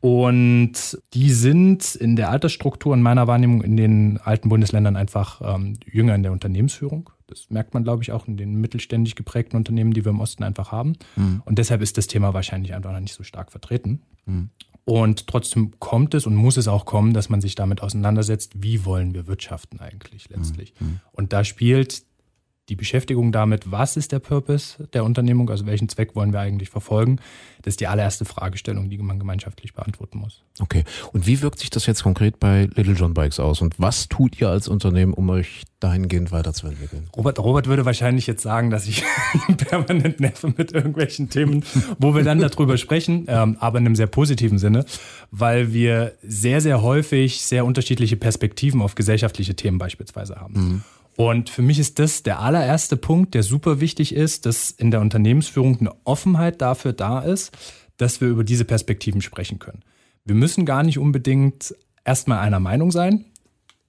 Und 0.00 0.72
die 1.12 1.32
sind 1.32 1.96
in 1.96 2.14
der 2.14 2.30
Altersstruktur 2.30 2.94
in 2.94 3.02
meiner 3.02 3.26
Wahrnehmung 3.26 3.62
in 3.62 3.76
den 3.76 4.18
alten 4.18 4.48
Bundesländern 4.48 4.96
einfach 4.96 5.40
ähm, 5.42 5.78
jünger 5.86 6.14
in 6.14 6.22
der 6.22 6.32
Unternehmensführung. 6.32 7.10
Das 7.26 7.50
merkt 7.50 7.74
man, 7.74 7.84
glaube 7.84 8.02
ich, 8.02 8.12
auch 8.12 8.26
in 8.26 8.36
den 8.36 8.54
mittelständisch 8.60 9.14
geprägten 9.14 9.56
Unternehmen, 9.56 9.92
die 9.92 10.04
wir 10.04 10.10
im 10.10 10.20
Osten 10.20 10.44
einfach 10.44 10.72
haben. 10.72 10.94
Mhm. 11.16 11.42
Und 11.44 11.58
deshalb 11.58 11.82
ist 11.82 11.98
das 11.98 12.06
Thema 12.06 12.32
wahrscheinlich 12.32 12.74
einfach 12.74 12.92
noch 12.92 13.00
nicht 13.00 13.14
so 13.14 13.24
stark 13.24 13.50
vertreten. 13.50 14.02
Mhm. 14.24 14.50
Und 14.84 15.26
trotzdem 15.26 15.78
kommt 15.80 16.14
es 16.14 16.26
und 16.26 16.34
muss 16.34 16.56
es 16.56 16.66
auch 16.66 16.86
kommen, 16.86 17.12
dass 17.12 17.28
man 17.28 17.42
sich 17.42 17.54
damit 17.54 17.82
auseinandersetzt, 17.82 18.62
wie 18.62 18.86
wollen 18.86 19.12
wir 19.12 19.26
wirtschaften 19.26 19.80
eigentlich 19.80 20.30
letztlich. 20.30 20.72
Mhm. 20.80 21.00
Und 21.12 21.34
da 21.34 21.44
spielt 21.44 22.04
die 22.68 22.76
Beschäftigung 22.76 23.32
damit, 23.32 23.70
was 23.70 23.96
ist 23.96 24.12
der 24.12 24.18
Purpose 24.18 24.88
der 24.92 25.04
Unternehmung, 25.04 25.48
also 25.50 25.66
welchen 25.66 25.88
Zweck 25.88 26.14
wollen 26.14 26.32
wir 26.32 26.40
eigentlich 26.40 26.70
verfolgen, 26.70 27.18
das 27.62 27.72
ist 27.72 27.80
die 27.80 27.86
allererste 27.86 28.24
Fragestellung, 28.24 28.88
die 28.88 28.98
man 28.98 29.18
gemeinschaftlich 29.18 29.74
beantworten 29.74 30.18
muss. 30.18 30.42
Okay. 30.60 30.84
Und 31.12 31.26
wie 31.26 31.42
wirkt 31.42 31.58
sich 31.58 31.70
das 31.70 31.86
jetzt 31.86 32.02
konkret 32.02 32.38
bei 32.38 32.68
Little 32.74 32.94
John 32.94 33.14
Bikes 33.14 33.40
aus? 33.40 33.60
Und 33.60 33.78
was 33.78 34.08
tut 34.08 34.40
ihr 34.40 34.48
als 34.48 34.68
Unternehmen, 34.68 35.12
um 35.12 35.28
euch 35.30 35.64
dahingehend 35.80 36.30
weiterzuentwickeln? 36.30 37.08
Robert, 37.16 37.38
Robert 37.38 37.66
würde 37.66 37.84
wahrscheinlich 37.84 38.26
jetzt 38.26 38.42
sagen, 38.42 38.70
dass 38.70 38.86
ich 38.86 39.02
permanent 39.68 40.20
nerve 40.20 40.52
mit 40.56 40.72
irgendwelchen 40.72 41.30
Themen, 41.30 41.64
wo 41.98 42.14
wir 42.14 42.22
dann 42.22 42.40
darüber 42.40 42.76
sprechen, 42.76 43.24
ähm, 43.28 43.56
aber 43.60 43.78
in 43.78 43.86
einem 43.86 43.96
sehr 43.96 44.06
positiven 44.06 44.58
Sinne, 44.58 44.84
weil 45.30 45.72
wir 45.72 46.14
sehr, 46.22 46.60
sehr 46.60 46.82
häufig 46.82 47.42
sehr 47.42 47.64
unterschiedliche 47.64 48.16
Perspektiven 48.16 48.82
auf 48.82 48.94
gesellschaftliche 48.94 49.54
Themen 49.54 49.78
beispielsweise 49.78 50.36
haben. 50.36 50.54
Mhm. 50.54 50.84
Und 51.20 51.50
für 51.50 51.62
mich 51.62 51.80
ist 51.80 51.98
das 51.98 52.22
der 52.22 52.38
allererste 52.38 52.96
Punkt, 52.96 53.34
der 53.34 53.42
super 53.42 53.80
wichtig 53.80 54.14
ist, 54.14 54.46
dass 54.46 54.70
in 54.70 54.92
der 54.92 55.00
Unternehmensführung 55.00 55.80
eine 55.80 55.90
Offenheit 56.04 56.62
dafür 56.62 56.92
da 56.92 57.18
ist, 57.18 57.50
dass 57.96 58.20
wir 58.20 58.28
über 58.28 58.44
diese 58.44 58.64
Perspektiven 58.64 59.20
sprechen 59.20 59.58
können. 59.58 59.82
Wir 60.24 60.36
müssen 60.36 60.64
gar 60.64 60.84
nicht 60.84 60.96
unbedingt 60.96 61.74
erstmal 62.04 62.38
einer 62.38 62.60
Meinung 62.60 62.92
sein. 62.92 63.24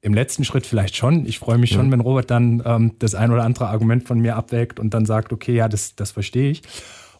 Im 0.01 0.15
letzten 0.15 0.43
Schritt 0.43 0.65
vielleicht 0.65 0.95
schon. 0.95 1.27
Ich 1.27 1.37
freue 1.37 1.59
mich 1.59 1.69
schon, 1.69 1.85
ja. 1.85 1.91
wenn 1.91 1.99
Robert 1.99 2.31
dann 2.31 2.63
ähm, 2.65 2.95
das 2.97 3.13
ein 3.13 3.29
oder 3.29 3.43
andere 3.43 3.67
Argument 3.67 4.07
von 4.07 4.19
mir 4.19 4.35
abwägt 4.35 4.79
und 4.79 4.95
dann 4.95 5.05
sagt, 5.05 5.31
okay, 5.31 5.53
ja, 5.53 5.69
das, 5.69 5.95
das 5.95 6.09
verstehe 6.09 6.49
ich. 6.49 6.63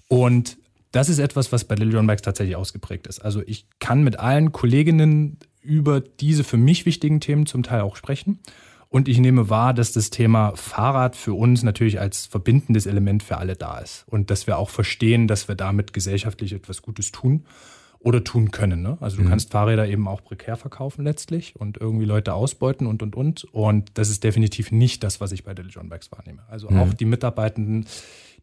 Und 0.08 0.58
das 0.92 1.10
ist 1.10 1.20
etwas, 1.20 1.51
was 1.51 1.66
bei 1.66 1.75
Lily 1.75 1.94
John 1.94 2.08
Bikes 2.08 2.24
tatsächlich 2.24 2.56
ausgeprägt 2.56 3.06
ist. 3.06 3.20
Also 3.20 3.44
ich 3.46 3.68
kann 3.78 4.04
mit 4.04 4.18
allen 4.18 4.54
Kolleginnen 4.54 5.38
über 5.62 6.01
diese 6.01 6.44
für 6.44 6.58
mich 6.58 6.88
wichtigen 6.88 7.20
Themen 7.20 7.46
zum 7.46 7.62
Teil 7.62 7.82
auch 7.82 7.96
sprechen. 7.96 8.39
Und 8.89 9.08
ich 9.08 9.19
nehme 9.19 9.50
wahr, 9.50 9.75
dass 9.75 9.91
das 9.91 10.10
Thema 10.10 10.53
Fahrrad 10.55 11.15
für 11.15 11.36
uns 11.36 11.62
natürlich 11.62 12.00
als 12.00 12.25
verbindendes 12.25 12.88
Element 12.88 13.22
für 13.22 13.38
alle 13.38 13.55
da 13.55 13.77
ist. 13.77 14.03
Und 14.08 14.31
dass 14.31 14.48
wir 14.48 14.58
auch 14.58 14.69
verstehen, 14.69 15.27
dass 15.27 15.48
wir 15.48 15.55
damit 15.55 15.93
gesellschaftlich 15.93 16.53
etwas 16.53 16.81
Gutes 16.81 17.12
tun 17.12 17.46
oder 18.00 18.24
tun 18.24 18.50
können. 18.50 18.81
Ne? 18.81 18.98
Also 19.00 19.17
du 19.17 19.24
mhm. 19.24 19.29
kannst 19.29 19.51
Fahrräder 19.51 19.88
eben 19.88 20.08
auch 20.08 20.24
prekär 20.24 20.55
verkaufen 20.55 21.03
letztlich 21.03 21.55
und 21.55 21.77
irgendwie 21.77 22.05
Leute 22.05 22.34
ausbeuten 22.34 22.88
und 22.88 23.03
und 23.03 23.15
und. 23.15 23.43
Und 23.43 23.91
das 23.96 24.10
ist 24.10 24.24
definitiv 24.24 24.72
nicht 24.72 25.03
das, 25.03 25.22
was 25.22 25.34
ich 25.34 25.43
bei 25.43 25.53
John 25.53 25.89
Bikes 25.89 26.12
wahrnehme. 26.12 26.41
Also 26.50 26.69
mhm. 26.69 26.79
auch 26.79 26.93
die 26.93 27.05
Mitarbeitenden, 27.05 27.86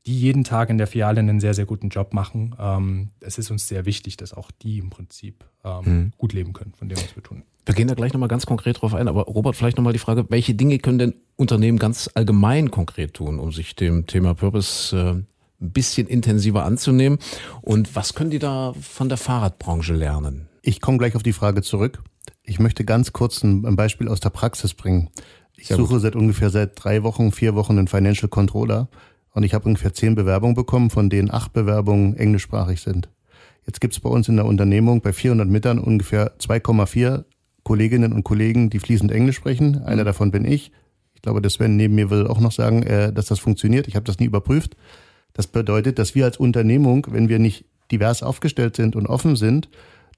die 0.07 0.19
jeden 0.19 0.45
Tag 0.45 0.71
in 0.71 0.79
der 0.79 0.87
Filiale 0.87 1.21
einen 1.21 1.41
sehr, 1.41 1.55
sehr 1.55 1.67
guten 1.67 1.89
Job 1.89 2.15
machen. 2.15 2.55
Ähm, 2.59 3.09
es 3.21 3.39
ist 3.39 3.51
uns 3.51 3.67
sehr 3.67 3.87
wichtig, 3.87 4.17
dass 4.17 4.33
auch 4.33 4.51
die 4.51 4.79
im 4.79 4.91
Prinzip 4.91 5.45
ähm, 5.65 5.81
mhm. 5.85 6.13
gut 6.17 6.33
leben 6.33 6.53
können 6.53 6.73
von 6.75 6.89
dem, 6.89 6.99
was 6.99 7.15
wir 7.17 7.23
tun. 7.23 7.43
Wir 7.65 7.75
gehen 7.75 7.89
da 7.89 7.95
gleich 7.95 8.13
nochmal 8.13 8.29
ganz 8.29 8.47
konkret 8.47 8.81
drauf 8.81 8.95
ein, 8.95 9.09
aber 9.09 9.23
Robert, 9.23 9.57
vielleicht 9.57 9.77
nochmal 9.77 9.93
die 9.93 9.99
Frage, 9.99 10.27
welche 10.29 10.55
Dinge 10.55 10.79
können 10.79 10.99
denn 10.99 11.15
Unternehmen 11.35 11.79
ganz 11.79 12.09
allgemein 12.15 12.71
konkret 12.71 13.15
tun, 13.15 13.41
um 13.41 13.53
sich 13.53 13.75
dem 13.75 14.07
Thema 14.07 14.35
Purpose 14.35 14.97
äh, 14.97 15.11
ein 15.11 15.27
bisschen 15.73 16.07
intensiver 16.07 16.65
anzunehmen? 16.65 17.19
Und 17.63 17.97
was 17.97 18.15
können 18.15 18.31
die 18.31 18.39
da 18.39 18.73
von 18.81 19.09
der 19.09 19.19
Fahrradbranche 19.19 19.95
lernen? 19.95 20.49
Ich 20.63 20.81
komme 20.81 20.99
gleich 20.99 21.17
auf 21.17 21.25
die 21.25 21.33
Frage 21.33 21.63
zurück. 21.63 22.05
Ich 22.45 22.61
möchte 22.61 22.85
ganz 22.85 23.13
kurz 23.13 23.43
ein, 23.43 23.75
Beispiel 23.75 24.09
aus 24.09 24.21
der 24.21 24.31
Praxis 24.31 24.75
bringen. 24.75 25.11
Ich 25.57 25.69
Sehr 25.69 25.77
suche 25.77 25.95
gut. 25.95 26.03
seit 26.03 26.15
ungefähr 26.15 26.51
seit 26.51 26.73
drei 26.83 27.03
Wochen, 27.03 27.33
vier 27.33 27.57
Wochen 27.57 27.79
einen 27.79 27.89
Financial 27.89 28.29
Controller 28.29 28.89
und 29.37 29.43
ich 29.43 29.53
habe 29.53 29.69
ungefähr 29.69 29.93
zehn 29.93 30.15
Bewerbungen 30.15 30.55
bekommen, 30.57 30.89
von 30.89 31.11
denen 31.11 31.31
acht 31.31 31.53
Bewerbungen 31.53 32.17
englischsprachig 32.17 32.81
sind. 32.81 33.11
Jetzt 33.67 33.83
gibt 33.83 33.93
es 33.93 34.01
bei 34.01 34.09
uns 34.09 34.29
in 34.31 34.37
der 34.37 34.47
Unternehmung 34.47 35.03
bei 35.03 35.13
400 35.13 35.47
Mitarbeitern 35.47 35.85
ungefähr 35.85 36.39
2,4 36.39 37.25
Kolleginnen 37.63 38.15
und 38.15 38.25
Kollegen, 38.25 38.71
die 38.71 38.79
fließend 38.79 39.13
Englisch 39.13 39.37
sprechen. 39.37 39.83
Einer 39.85 40.03
mhm. 40.03 40.07
davon 40.07 40.31
bin 40.31 40.47
ich. 40.47 40.73
Ich 41.15 41.21
glaube, 41.21 41.43
der 41.43 41.51
Sven 41.51 41.77
neben 41.77 41.95
mir 41.95 42.09
will 42.09 42.27
auch 42.27 42.41
noch 42.41 42.53
sagen, 42.53 42.83
äh, 42.85 43.13
dass 43.13 43.27
das 43.27 43.39
funktioniert. 43.39 43.89
Ich 43.89 43.95
habe 43.95 44.05
das 44.05 44.19
nie 44.19 44.25
überprüft. 44.25 44.75
Das 45.35 45.47
bedeutet, 45.47 45.99
dass 45.99 46.15
wir 46.15 46.25
als 46.25 46.39
Unternehmung, 46.39 47.07
wenn 47.11 47.29
wir 47.29 47.39
nicht 47.39 47.67
divers 47.91 48.23
aufgestellt 48.23 48.75
sind 48.75 48.97
und 48.97 49.07
offen 49.07 49.37
sind, 49.37 49.69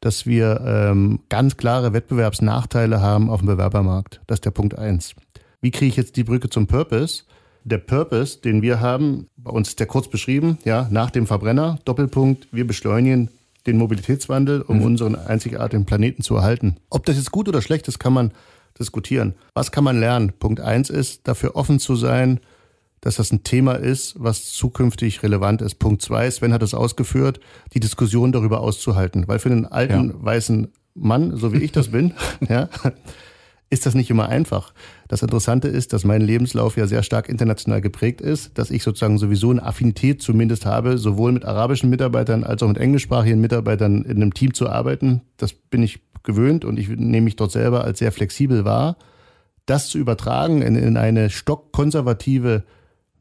dass 0.01 0.27
wir 0.27 0.61
ähm, 0.65 1.21
ganz 1.29 1.57
klare 1.57 1.93
Wettbewerbsnachteile 1.93 3.01
haben 3.01 3.31
auf 3.31 3.41
dem 3.41 3.47
Bewerbermarkt. 3.47 4.21
Das 4.29 4.37
ist 4.37 4.45
der 4.45 4.53
Punkt 4.53 4.79
eins. 4.79 5.17
Wie 5.61 5.73
kriege 5.73 5.89
ich 5.89 5.97
jetzt 5.97 6.15
die 6.17 6.23
Brücke 6.23 6.51
zum 6.51 6.69
Purpose? 6.69 7.25
Der 7.65 7.79
Purpose, 7.79 8.39
den 8.39 8.63
wir 8.63 8.81
haben, 8.81 9.27
bei 9.37 9.51
uns 9.51 9.69
ist 9.69 9.81
der 9.81 9.87
kurz 9.87 10.09
beschrieben, 10.09 10.59
ja, 10.65 10.89
nach 10.91 11.11
dem 11.11 11.27
Verbrenner, 11.27 11.79
Doppelpunkt, 11.85 12.49
wir 12.53 12.67
beschleunigen 12.67 13.31
den 13.67 13.77
Mobilitätswandel, 13.77 14.63
um 14.63 14.79
mhm. 14.79 14.85
unseren 14.85 15.15
einzigartigen 15.15 15.85
Planeten 15.85 16.23
zu 16.23 16.37
erhalten. 16.37 16.77
Ob 16.91 17.05
das 17.07 17.17
jetzt 17.17 17.31
gut 17.31 17.49
oder 17.49 17.61
schlecht 17.61 17.89
ist, 17.89 17.99
kann 17.99 18.13
man 18.13 18.33
diskutieren. 18.79 19.35
Was 19.55 19.73
kann 19.73 19.85
man 19.85 20.01
lernen? 20.01 20.33
Punkt 20.39 20.61
eins 20.61 20.91
ist, 20.91 21.27
dafür 21.29 21.57
offen 21.57 21.79
zu 21.79 21.97
sein, 21.97 22.41
dass 23.01 23.17
das 23.17 23.33
ein 23.33 23.45
Thema 23.45 23.75
ist, 23.75 24.15
was 24.19 24.53
zukünftig 24.53 25.23
relevant 25.23 25.63
ist. 25.63 25.77
Punkt 25.77 26.03
zwei, 26.03 26.31
Sven 26.31 26.53
hat 26.53 26.63
es 26.63 26.75
ausgeführt, 26.75 27.41
die 27.75 27.81
Diskussion 27.81 28.33
darüber 28.33 28.61
auszuhalten. 28.61 29.29
Weil 29.29 29.39
für 29.39 29.51
einen 29.51 29.67
alten, 29.67 30.09
ja. 30.09 30.15
weißen 30.19 30.69
Mann, 30.95 31.37
so 31.37 31.53
wie 31.53 31.59
ich 31.59 31.73
das 31.73 31.89
bin, 31.89 32.15
ja, 32.49 32.69
ist 33.71 33.85
das 33.85 33.95
nicht 33.95 34.11
immer 34.11 34.29
einfach. 34.29 34.73
Das 35.09 35.23
Interessante 35.23 35.69
ist, 35.69 35.93
dass 35.93 36.05
mein 36.05 36.23
Lebenslauf 36.23 36.77
ja 36.77 36.87
sehr 36.87 37.03
stark 37.03 37.29
international 37.29 37.81
geprägt 37.81 38.21
ist, 38.21 38.57
dass 38.57 38.71
ich 38.71 38.83
sozusagen 38.83 39.19
sowieso 39.19 39.51
eine 39.51 39.63
Affinität 39.63 40.23
zumindest 40.23 40.65
habe, 40.65 40.97
sowohl 40.97 41.33
mit 41.33 41.45
arabischen 41.45 41.91
Mitarbeitern 41.91 42.45
als 42.45 42.63
auch 42.63 42.69
mit 42.69 42.79
englischsprachigen 42.79 43.41
Mitarbeitern 43.41 44.03
in 44.03 44.23
einem 44.23 44.33
Team 44.33 44.55
zu 44.55 44.69
arbeiten. 44.69 45.23
Das 45.37 45.53
bin 45.53 45.83
ich 45.83 46.01
gewöhnt 46.23 46.65
und 46.65 46.79
ich 46.79 46.89
nehme 46.89 47.23
mich 47.23 47.37
dort 47.37 47.53
selber 47.53 47.85
als 47.85 47.99
sehr 47.99 48.13
flexibel 48.13 48.65
wahr. 48.65 48.97
Das 49.67 49.89
zu 49.89 49.99
übertragen 49.99 50.63
in, 50.63 50.77
in 50.77 50.97
eine 50.97 51.29
stockkonservative, 51.29 52.65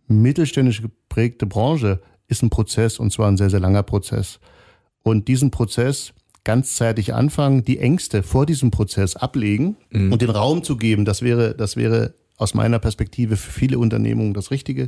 mittelständisch 0.07 0.81
geprägte 0.81 1.45
Branche 1.45 1.99
ist 2.29 2.41
ein 2.41 2.49
Prozess 2.49 2.99
und 2.99 3.11
zwar 3.11 3.27
ein 3.27 3.37
sehr, 3.37 3.49
sehr 3.49 3.59
langer 3.59 3.83
Prozess. 3.83 4.39
Und 5.03 5.27
diesen 5.27 5.51
Prozess 5.51 6.13
ganzzeitig 6.47 7.13
anfangen, 7.13 7.65
die 7.65 7.77
Ängste 7.77 8.23
vor 8.23 8.45
diesem 8.45 8.71
Prozess 8.71 9.17
ablegen 9.17 9.75
mhm. 9.91 10.13
und 10.13 10.21
den 10.21 10.29
Raum 10.29 10.63
zu 10.63 10.77
geben, 10.77 11.03
das 11.03 11.21
wäre, 11.21 11.53
das 11.53 11.75
wäre 11.75 12.13
aus 12.37 12.53
meiner 12.53 12.79
Perspektive 12.79 13.35
für 13.35 13.51
viele 13.51 13.77
Unternehmungen 13.77 14.33
das 14.33 14.49
Richtige. 14.49 14.87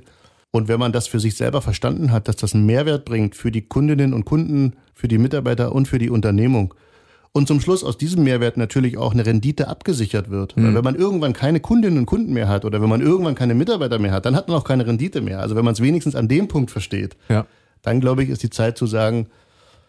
Und 0.51 0.69
wenn 0.69 0.79
man 0.79 0.93
das 0.93 1.07
für 1.07 1.19
sich 1.19 1.35
selber 1.35 1.61
verstanden 1.61 2.13
hat, 2.13 2.29
dass 2.29 2.37
das 2.37 2.55
einen 2.55 2.65
Mehrwert 2.65 3.03
bringt 3.03 3.35
für 3.35 3.51
die 3.51 3.63
Kundinnen 3.63 4.13
und 4.13 4.23
Kunden, 4.23 4.77
für 4.95 5.09
die 5.09 5.17
Mitarbeiter 5.17 5.75
und 5.75 5.89
für 5.89 5.99
die 5.99 6.09
Unternehmung, 6.09 6.73
und 7.33 7.47
zum 7.47 7.59
Schluss 7.59 7.83
aus 7.83 7.97
diesem 7.97 8.23
Mehrwert 8.23 8.55
natürlich 8.55 8.97
auch 8.97 9.13
eine 9.13 9.25
Rendite 9.25 9.67
abgesichert 9.67 10.31
wird. 10.31 10.55
Mhm. 10.55 10.63
Weil 10.63 10.75
wenn 10.75 10.83
man 10.85 10.95
irgendwann 10.95 11.33
keine 11.33 11.59
Kundinnen 11.59 11.99
und 11.99 12.05
Kunden 12.05 12.31
mehr 12.31 12.47
hat 12.47 12.63
oder 12.63 12.81
wenn 12.81 12.89
man 12.89 13.01
irgendwann 13.01 13.35
keine 13.35 13.53
Mitarbeiter 13.53 13.99
mehr 13.99 14.13
hat, 14.13 14.25
dann 14.25 14.35
hat 14.35 14.47
man 14.47 14.57
auch 14.57 14.63
keine 14.63 14.87
Rendite 14.87 15.19
mehr. 15.19 15.39
Also 15.41 15.55
wenn 15.57 15.65
man 15.65 15.73
es 15.73 15.81
wenigstens 15.81 16.15
an 16.15 16.29
dem 16.29 16.47
Punkt 16.47 16.71
versteht, 16.71 17.17
ja. 17.27 17.45
dann 17.81 17.99
glaube 17.99 18.23
ich, 18.23 18.29
ist 18.29 18.43
die 18.43 18.49
Zeit 18.49 18.77
zu 18.77 18.87
sagen, 18.87 19.27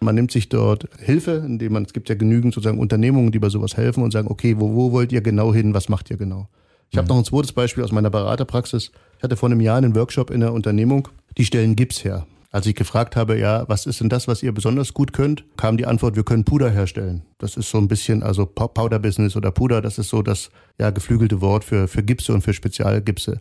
man 0.00 0.14
nimmt 0.14 0.32
sich 0.32 0.48
dort 0.48 0.88
Hilfe, 0.98 1.42
indem 1.44 1.74
man, 1.74 1.84
es 1.84 1.92
gibt 1.92 2.08
ja 2.08 2.14
genügend 2.14 2.54
sozusagen 2.54 2.78
Unternehmungen, 2.78 3.32
die 3.32 3.38
bei 3.38 3.50
sowas 3.50 3.76
helfen 3.76 4.02
und 4.02 4.12
sagen, 4.12 4.28
okay, 4.28 4.56
wo, 4.58 4.74
wo 4.74 4.92
wollt 4.92 5.12
ihr 5.12 5.20
genau 5.20 5.52
hin, 5.52 5.74
was 5.74 5.88
macht 5.88 6.10
ihr 6.10 6.16
genau? 6.16 6.48
Ich 6.88 6.96
mhm. 6.96 7.00
habe 7.00 7.08
noch 7.08 7.18
ein 7.18 7.24
zweites 7.24 7.52
Beispiel 7.52 7.84
aus 7.84 7.92
meiner 7.92 8.10
Beraterpraxis. 8.10 8.90
Ich 9.18 9.22
hatte 9.22 9.36
vor 9.36 9.50
einem 9.50 9.60
Jahr 9.60 9.76
einen 9.76 9.94
Workshop 9.94 10.30
in 10.30 10.42
einer 10.42 10.54
Unternehmung, 10.54 11.08
die 11.36 11.44
stellen 11.44 11.76
Gips 11.76 12.02
her. 12.02 12.26
Als 12.52 12.66
ich 12.66 12.74
gefragt 12.74 13.14
habe, 13.14 13.38
ja, 13.38 13.68
was 13.68 13.86
ist 13.86 14.00
denn 14.00 14.08
das, 14.08 14.26
was 14.26 14.42
ihr 14.42 14.52
besonders 14.52 14.92
gut 14.92 15.12
könnt, 15.12 15.44
kam 15.56 15.76
die 15.76 15.86
Antwort, 15.86 16.16
wir 16.16 16.24
können 16.24 16.44
Puder 16.44 16.68
herstellen. 16.68 17.22
Das 17.38 17.56
ist 17.56 17.70
so 17.70 17.78
ein 17.78 17.86
bisschen, 17.86 18.24
also 18.24 18.44
Powder-Business 18.44 19.36
oder 19.36 19.52
Puder, 19.52 19.80
das 19.80 19.98
ist 19.98 20.08
so 20.08 20.20
das 20.20 20.50
ja, 20.76 20.90
geflügelte 20.90 21.40
Wort 21.40 21.62
für, 21.62 21.86
für 21.86 22.02
Gipse 22.02 22.32
und 22.32 22.42
für 22.42 22.52
Spezialgipse. 22.52 23.38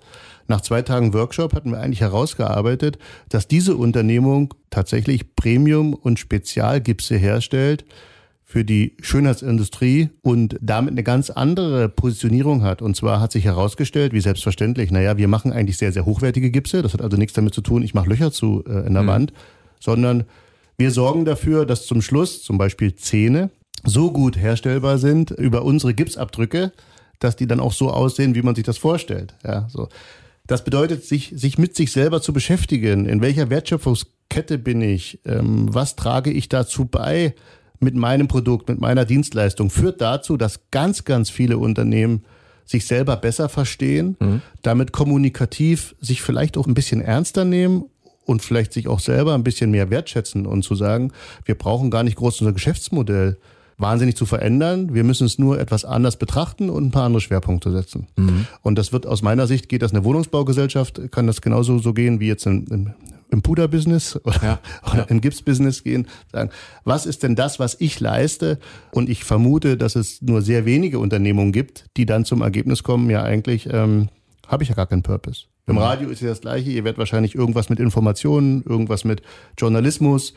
Nach 0.50 0.62
zwei 0.62 0.82
Tagen 0.82 1.13
Workshop 1.13 1.53
hatten 1.53 1.72
wir 1.72 1.79
eigentlich 1.79 2.01
herausgearbeitet, 2.01 2.98
dass 3.29 3.48
diese 3.48 3.77
Unternehmung 3.77 4.53
tatsächlich 4.70 5.36
Premium- 5.36 5.94
und 5.94 6.20
Spezialgipse 6.20 7.15
herstellt, 7.15 7.86
für 8.50 8.65
die 8.65 8.98
Schönheitsindustrie 9.00 10.10
und 10.24 10.58
damit 10.60 10.94
eine 10.94 11.03
ganz 11.03 11.29
andere 11.29 11.88
Positionierung 11.88 12.63
hat. 12.63 12.82
Und 12.82 12.96
zwar 12.96 13.22
hat 13.22 13.32
sich 13.32 13.46
herausgestellt, 13.46 14.12
wie 14.12 14.22
selbstverständlich, 14.22 14.89
naja, 14.89 15.18
wir 15.18 15.27
machen 15.27 15.53
eigentlich 15.53 15.77
sehr, 15.77 15.91
sehr 15.91 16.08
hochwertige 16.08 16.50
Gipse. 16.50 16.82
Das 16.82 16.94
hat 16.94 17.03
also 17.03 17.15
nichts 17.15 17.34
damit 17.34 17.53
zu 17.53 17.62
tun, 17.62 17.84
ich 17.84 17.94
mache 17.94 18.10
Löcher 18.10 18.32
zu 18.32 18.63
äh, 18.68 18.88
in 18.88 18.96
der 18.96 19.03
mhm. 19.03 19.08
Wand, 19.08 19.34
sondern 19.79 20.24
wir 20.79 20.89
sorgen 20.89 21.25
dafür, 21.25 21.68
dass 21.68 21.86
zum 21.86 22.01
Schluss 22.01 22.41
zum 22.41 22.58
Beispiel 22.58 22.96
Zähne 22.96 23.51
so 23.86 24.12
gut 24.12 24.36
herstellbar 24.36 24.98
sind 24.98 25.29
über 25.29 25.62
unsere 25.63 25.94
Gipsabdrücke, 25.94 26.72
dass 27.20 27.36
die 27.36 27.46
dann 27.46 27.60
auch 27.60 27.74
so 27.74 27.91
aussehen, 27.91 28.34
wie 28.34 28.41
man 28.41 28.56
sich 28.56 28.63
das 28.63 28.79
vorstellt. 28.79 29.36
Ja, 29.46 29.68
so. 29.70 29.89
Das 30.50 30.63
bedeutet, 30.63 31.06
sich, 31.06 31.32
sich 31.36 31.58
mit 31.58 31.75
sich 31.75 31.91
selber 31.91 32.22
zu 32.22 32.34
beschäftigen. 32.34 33.06
In 33.06 33.22
welcher 33.22 33.50
Wertschöpfungskette 33.50 34.58
bin 34.58 34.82
ich? 34.82 35.20
Ähm, 35.24 35.74
was 35.74 35.96
trage 35.96 36.32
ich 36.32 36.50
dazu 36.50 36.86
bei? 36.86 37.36
mit 37.79 37.96
meinem 37.96 38.27
Produkt, 38.27 38.68
mit 38.68 38.79
meiner 38.79 39.06
Dienstleistung 39.06 39.70
führt 39.70 40.01
dazu, 40.01 40.38
dass 40.38 40.70
ganz, 40.72 41.06
ganz 41.06 41.29
viele 41.29 41.58
Unternehmen 41.58 42.25
sich 42.65 42.86
selber 42.86 43.15
besser 43.15 43.50
verstehen, 43.50 44.15
mhm. 44.20 44.41
damit 44.62 44.91
kommunikativ 44.91 45.96
sich 46.00 46.22
vielleicht 46.22 46.58
auch 46.58 46.68
ein 46.68 46.74
bisschen 46.74 47.01
ernster 47.01 47.46
nehmen 47.46 47.86
und 48.25 48.41
vielleicht 48.41 48.74
sich 48.74 48.88
auch 48.88 49.00
selber 49.00 49.34
ein 49.34 49.44
bisschen 49.44 49.72
mehr 49.72 49.89
wertschätzen 49.89 50.46
und 50.46 50.63
zu 50.63 50.75
sagen, 50.75 51.12
wir 51.46 51.56
brauchen 51.56 51.89
gar 51.89 52.03
nicht 52.03 52.18
groß 52.18 52.41
unser 52.41 52.53
Geschäftsmodell 52.53 53.38
wahnsinnig 53.80 54.16
zu 54.16 54.26
verändern. 54.26 54.94
Wir 54.94 55.04
müssen 55.04 55.26
es 55.26 55.40
nur 55.40 55.60
etwas 55.60 55.86
anders 55.86 56.18
betrachten 56.18 56.70
und 56.70 56.86
ein 56.86 56.92
paar 56.92 57.06
andere 57.06 57.22
Schwerpunkte 57.22 57.72
setzen. 57.72 58.08
Mhm. 58.18 58.46
Und 58.62 58.78
das 58.78 58.94
wird 58.94 59.08
aus 59.08 59.22
meiner 59.22 59.48
Sicht 59.48 59.70
geht 59.70 59.82
das 59.82 59.92
eine 59.92 60.04
Wohnungsbaugesellschaft, 60.04 61.12
kann 61.12 61.26
das 61.26 61.42
genauso 61.42 61.80
so 61.80 61.94
gehen 61.94 62.20
wie 62.20 62.28
jetzt 62.28 62.46
ein, 62.46 62.94
im 63.32 63.42
Puder-Business 63.42 64.20
oder, 64.24 64.44
ja, 64.44 64.60
ja. 64.94 65.04
im 65.04 65.22
Gips-Business 65.22 65.84
gehen, 65.84 66.08
sagen, 66.32 66.50
was 66.84 67.06
ist 67.06 67.24
denn 67.24 67.36
das, 67.36 67.60
was 67.60 67.78
ich 67.80 68.00
leiste? 68.00 68.60
Und 68.92 69.10
ich 69.10 69.24
vermute, 69.24 69.78
dass 69.78 69.96
es 69.96 70.22
nur 70.22 70.42
sehr 70.42 70.66
wenige 70.66 71.00
Unternehmungen 71.00 71.52
gibt, 71.52 71.86
die 71.98 72.06
dann 72.06 72.26
zum 72.26 72.42
Ergebnis 72.42 72.84
kommen, 72.84 73.10
ja 73.10 73.24
eigentlich 73.24 73.70
ähm, 73.72 74.10
habe 74.48 74.63
ich 74.63 74.70
ja 74.70 74.76
gar 74.76 74.88
keinen 74.88 75.04
Purpose. 75.04 75.46
Im 75.68 75.76
mhm. 75.76 75.82
Radio 75.82 76.10
ist 76.10 76.22
ja 76.22 76.30
das 76.30 76.42
Gleiche. 76.42 76.72
Ihr 76.72 76.84
werdet 76.84 76.98
wahrscheinlich 76.98 77.36
irgendwas 77.36 77.70
mit 77.70 77.80
Informationen, 77.80 78.63
irgendwas 78.63 79.06
mit 79.06 79.22
Journalismus, 79.58 80.34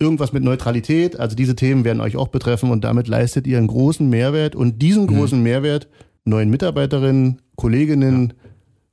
irgendwas 0.00 0.32
mit 0.32 0.42
Neutralität. 0.42 1.20
Also 1.20 1.36
diese 1.36 1.54
Themen 1.54 1.84
werden 1.84 2.00
euch 2.00 2.16
auch 2.16 2.28
betreffen 2.28 2.70
und 2.70 2.82
damit 2.82 3.06
leistet 3.06 3.46
ihr 3.46 3.58
einen 3.58 3.68
großen 3.68 4.08
Mehrwert 4.08 4.56
und 4.56 4.80
diesen 4.82 5.04
mhm. 5.04 5.16
großen 5.16 5.38
mhm. 5.38 5.44
Mehrwert 5.44 5.88
neuen 6.24 6.50
Mitarbeiterinnen, 6.50 7.40
Kolleginnen, 7.56 8.34
ja 8.36 8.50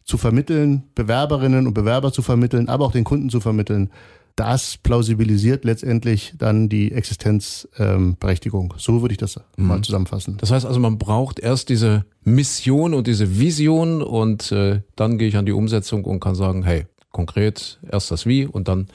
zu 0.07 0.17
vermitteln, 0.17 0.83
Bewerberinnen 0.95 1.67
und 1.67 1.73
Bewerber 1.73 2.11
zu 2.11 2.21
vermitteln, 2.21 2.69
aber 2.69 2.85
auch 2.85 2.93
den 2.93 3.03
Kunden 3.03 3.29
zu 3.29 3.41
vermitteln. 3.41 3.91
Das 4.37 4.77
plausibilisiert 4.77 5.65
letztendlich 5.65 6.33
dann 6.37 6.69
die 6.69 6.91
Existenzberechtigung. 6.91 8.73
Ähm, 8.73 8.79
so 8.79 9.01
würde 9.01 9.11
ich 9.11 9.17
das 9.17 9.39
mhm. 9.57 9.67
mal 9.67 9.81
zusammenfassen. 9.81 10.37
Das 10.37 10.51
heißt 10.51 10.65
also, 10.65 10.79
man 10.79 10.97
braucht 10.97 11.39
erst 11.39 11.69
diese 11.69 12.05
Mission 12.23 12.93
und 12.93 13.07
diese 13.07 13.39
Vision 13.39 14.01
und 14.01 14.51
äh, 14.51 14.81
dann 14.95 15.17
gehe 15.17 15.27
ich 15.27 15.35
an 15.35 15.45
die 15.45 15.51
Umsetzung 15.51 16.05
und 16.05 16.21
kann 16.21 16.35
sagen, 16.35 16.63
hey, 16.63 16.85
konkret 17.17 17.79
erst 17.91 18.11
das 18.11 18.27
Wie 18.27 18.45
und 18.45 18.67
dann 18.67 18.87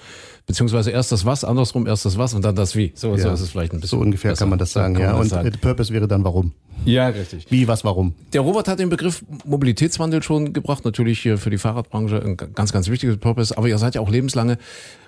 beziehungsweise 0.46 0.90
erst 0.90 1.10
das 1.12 1.24
Was, 1.24 1.44
andersrum 1.44 1.86
erst 1.86 2.04
das 2.04 2.16
Was 2.18 2.34
und 2.34 2.44
dann 2.44 2.54
das 2.54 2.76
Wie. 2.76 2.92
So, 2.94 3.10
ja. 3.10 3.18
so 3.18 3.30
ist 3.30 3.40
es 3.40 3.50
vielleicht 3.50 3.72
ein 3.72 3.80
bisschen. 3.80 3.98
So 3.98 4.02
ungefähr 4.02 4.30
besser. 4.30 4.44
kann 4.44 4.50
man 4.50 4.58
das 4.58 4.72
sagen, 4.72 4.98
ja. 4.98 5.14
Und 5.14 5.28
sagen. 5.28 5.50
Purpose 5.60 5.92
wäre 5.92 6.06
dann 6.06 6.24
warum. 6.24 6.52
Ja, 6.84 7.08
richtig. 7.08 7.46
Wie, 7.48 7.68
was, 7.68 7.84
warum? 7.84 8.14
Der 8.32 8.40
Robert 8.40 8.66
hat 8.66 8.80
den 8.80 8.88
Begriff 8.88 9.24
Mobilitätswandel 9.44 10.22
schon 10.22 10.52
gebracht, 10.52 10.84
natürlich 10.84 11.20
hier 11.20 11.38
für 11.38 11.50
die 11.50 11.58
Fahrradbranche 11.58 12.20
ein 12.20 12.36
ganz, 12.36 12.72
ganz 12.72 12.88
wichtiges 12.88 13.18
Purpose, 13.18 13.56
aber 13.56 13.68
ihr 13.68 13.78
seid 13.78 13.94
ja 13.94 14.00
auch 14.00 14.10
lebenslange, 14.10 14.58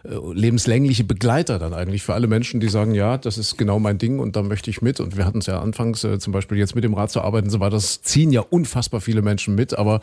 äh, 0.05 0.15
lebenslängliche 0.33 1.03
Begleiter 1.03 1.59
dann 1.59 1.75
eigentlich 1.75 2.03
für 2.05 2.15
alle 2.15 2.29
Menschen, 2.29 2.61
die 2.61 2.69
sagen, 2.69 2.95
ja, 2.95 3.19
das 3.19 3.39
ist 3.39 3.57
genau 3.59 3.81
mein 3.81 3.99
Ding 3.99 4.21
und 4.21 4.37
da 4.37 4.43
möchte 4.43 4.71
ich 4.71 4.83
mit 4.83 5.01
und 5.01 5.17
wir 5.17 5.25
hatten 5.25 5.39
es 5.39 5.47
ja 5.47 5.61
anfangs 5.61 6.05
äh, 6.05 6.21
zum 6.21 6.33
Beispiel 6.33 6.59
jetzt 6.59 6.77
mit 6.77 6.85
dem 6.85 6.95
Rad 6.95 7.11
zu 7.11 7.23
arbeiten, 7.23 7.51
so 7.51 7.59
war 7.59 7.71
das 7.71 8.03
ziehen 8.03 8.31
ja 8.31 8.43
unfassbar 8.43 9.01
viele 9.01 9.23
Menschen 9.23 9.57
mit, 9.57 9.77
aber 9.77 10.01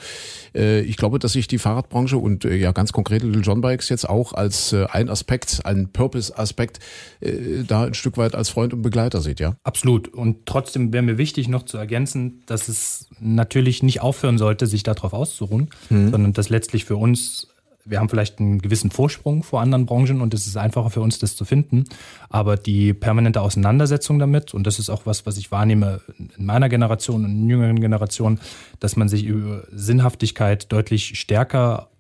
äh, 0.54 0.82
ich 0.82 0.98
glaube, 0.98 1.20
dass 1.20 1.34
sich 1.34 1.48
die 1.48 1.60
Fahrradbranche 1.60 2.18
und 2.18 2.44
äh, 2.44 2.56
ja 2.56 2.74
ganz 2.74 2.92
konkret 2.92 3.01
Little 3.10 3.42
John 3.42 3.62
Bikes 3.62 3.90
jetzt 3.90 4.08
auch 4.08 4.34
als 4.34 4.74
äh, 4.74 4.86
ein 4.92 5.10
Aspekt, 5.10 5.62
ein 5.66 5.92
Purpose-Aspekt 5.92 6.80
äh, 7.20 7.64
da 7.68 7.86
ein 7.86 7.94
Stück 7.94 8.18
weit 8.18 8.36
als 8.36 8.50
Freund 8.50 8.74
und 8.74 8.82
Begleiter 8.82 9.22
sieht, 9.22 9.40
ja? 9.40 9.56
Absolut 9.64 10.08
und 10.08 10.46
trotzdem 10.46 10.94
wäre 10.94 11.04
mir 11.04 11.18
wichtig 11.18 11.48
noch 11.48 11.64
zu 11.64 11.78
ergänzen, 11.78 12.44
dass 12.46 12.68
es 12.68 13.10
natürlich 13.20 13.84
nicht 13.84 14.02
aufhören 14.02 14.38
sollte, 14.38 14.68
sich 14.68 14.84
darauf 14.84 15.14
auszuruhen, 15.14 15.70
mhm. 15.90 16.12
sondern 16.12 16.34
dass 16.34 16.50
letztlich 16.50 16.86
für 16.86 16.98
uns 16.98 17.48
wir 17.86 18.00
haben 18.00 18.10
vielleicht 18.10 18.40
einen 18.40 18.62
gewissen 18.62 18.92
Vorsprung 18.92 19.44
vor 19.44 19.62
anderen 19.62 19.86
Branchen 19.86 20.22
und 20.22 20.34
es 20.34 20.48
ist 20.48 20.58
einfacher 20.58 20.90
für 20.90 21.02
uns, 21.02 21.20
das 21.20 21.36
zu 21.36 21.46
finden. 21.46 21.86
Aber 22.30 22.58
die 22.58 22.94
permanente 22.94 23.42
Auseinandersetzung 23.42 24.20
damit, 24.20 24.54
und 24.54 24.68
das 24.68 24.80
ist 24.80 24.90
auch 24.90 25.06
was, 25.06 25.26
was 25.26 25.38
ich 25.38 25.52
wahrnehme 25.52 26.02
in 26.18 26.46
meiner 26.46 26.70
Generation 26.70 27.26
und 27.26 27.32
in 27.32 27.50
jüngeren 27.50 27.80
Generationen, 27.80 28.40
dass 28.80 28.96
man 28.96 29.10
sich 29.10 29.24
über 29.26 29.64
Sinnhaftigkeit 29.72 30.72
deutlich 30.72 31.20
stärker 31.20 31.91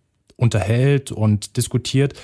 unterhält 0.41 1.11
und 1.11 1.55
diskutiert, 1.57 2.15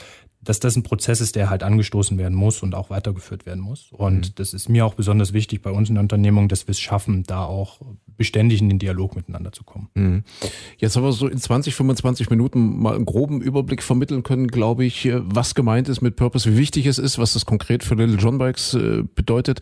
dass 0.47 0.59
das 0.59 0.75
ein 0.75 0.83
Prozess 0.83 1.19
ist, 1.19 1.35
der 1.35 1.49
halt 1.49 1.63
angestoßen 1.63 2.17
werden 2.17 2.35
muss 2.35 2.63
und 2.63 2.73
auch 2.73 2.89
weitergeführt 2.89 3.45
werden 3.45 3.61
muss. 3.61 3.91
Und 3.91 4.29
mhm. 4.29 4.31
das 4.35 4.53
ist 4.53 4.69
mir 4.69 4.85
auch 4.85 4.93
besonders 4.93 5.33
wichtig 5.33 5.61
bei 5.61 5.71
uns 5.71 5.89
in 5.89 5.95
der 5.95 6.01
Unternehmung, 6.01 6.47
dass 6.47 6.67
wir 6.67 6.71
es 6.71 6.79
schaffen, 6.79 7.23
da 7.23 7.43
auch 7.43 7.81
beständig 8.15 8.61
in 8.61 8.69
den 8.69 8.79
Dialog 8.79 9.15
miteinander 9.15 9.51
zu 9.51 9.63
kommen. 9.63 9.89
Mhm. 9.93 10.23
Jetzt 10.77 10.95
haben 10.95 11.03
wir 11.03 11.11
so 11.11 11.27
in 11.27 11.37
20, 11.37 11.75
25 11.75 12.29
Minuten 12.29 12.79
mal 12.79 12.95
einen 12.95 13.05
groben 13.05 13.41
Überblick 13.41 13.83
vermitteln 13.83 14.23
können, 14.23 14.47
glaube 14.47 14.85
ich, 14.85 15.05
äh, 15.05 15.19
was 15.23 15.53
gemeint 15.53 15.89
ist 15.89 16.01
mit 16.01 16.15
Purpose, 16.15 16.51
wie 16.51 16.57
wichtig 16.57 16.85
es 16.85 16.97
ist, 16.97 17.19
was 17.19 17.33
das 17.33 17.45
konkret 17.45 17.83
für 17.83 17.95
Little 17.95 18.17
John 18.17 18.37
Bikes 18.37 18.73
äh, 18.73 19.03
bedeutet. 19.15 19.59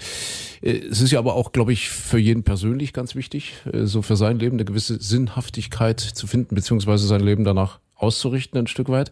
Äh, 0.62 0.78
es 0.90 1.02
ist 1.02 1.12
ja 1.12 1.20
aber 1.20 1.36
auch, 1.36 1.52
glaube 1.52 1.74
ich, 1.74 1.90
für 1.90 2.20
jeden 2.20 2.44
persönlich 2.44 2.94
ganz 2.94 3.16
wichtig, 3.16 3.56
so 3.84 4.02
für 4.02 4.16
sein 4.16 4.40
Leben 4.40 4.56
eine 4.56 4.66
gewisse 4.66 5.02
Sinnhaftigkeit 5.02 6.00
zu 6.00 6.28
finden, 6.28 6.56
beziehungsweise 6.56 7.08
sein 7.08 7.22
Leben 7.22 7.44
danach 7.44 7.80
auszurichten 7.96 8.60
ein 8.60 8.68
Stück 8.68 8.90
weit. 8.90 9.12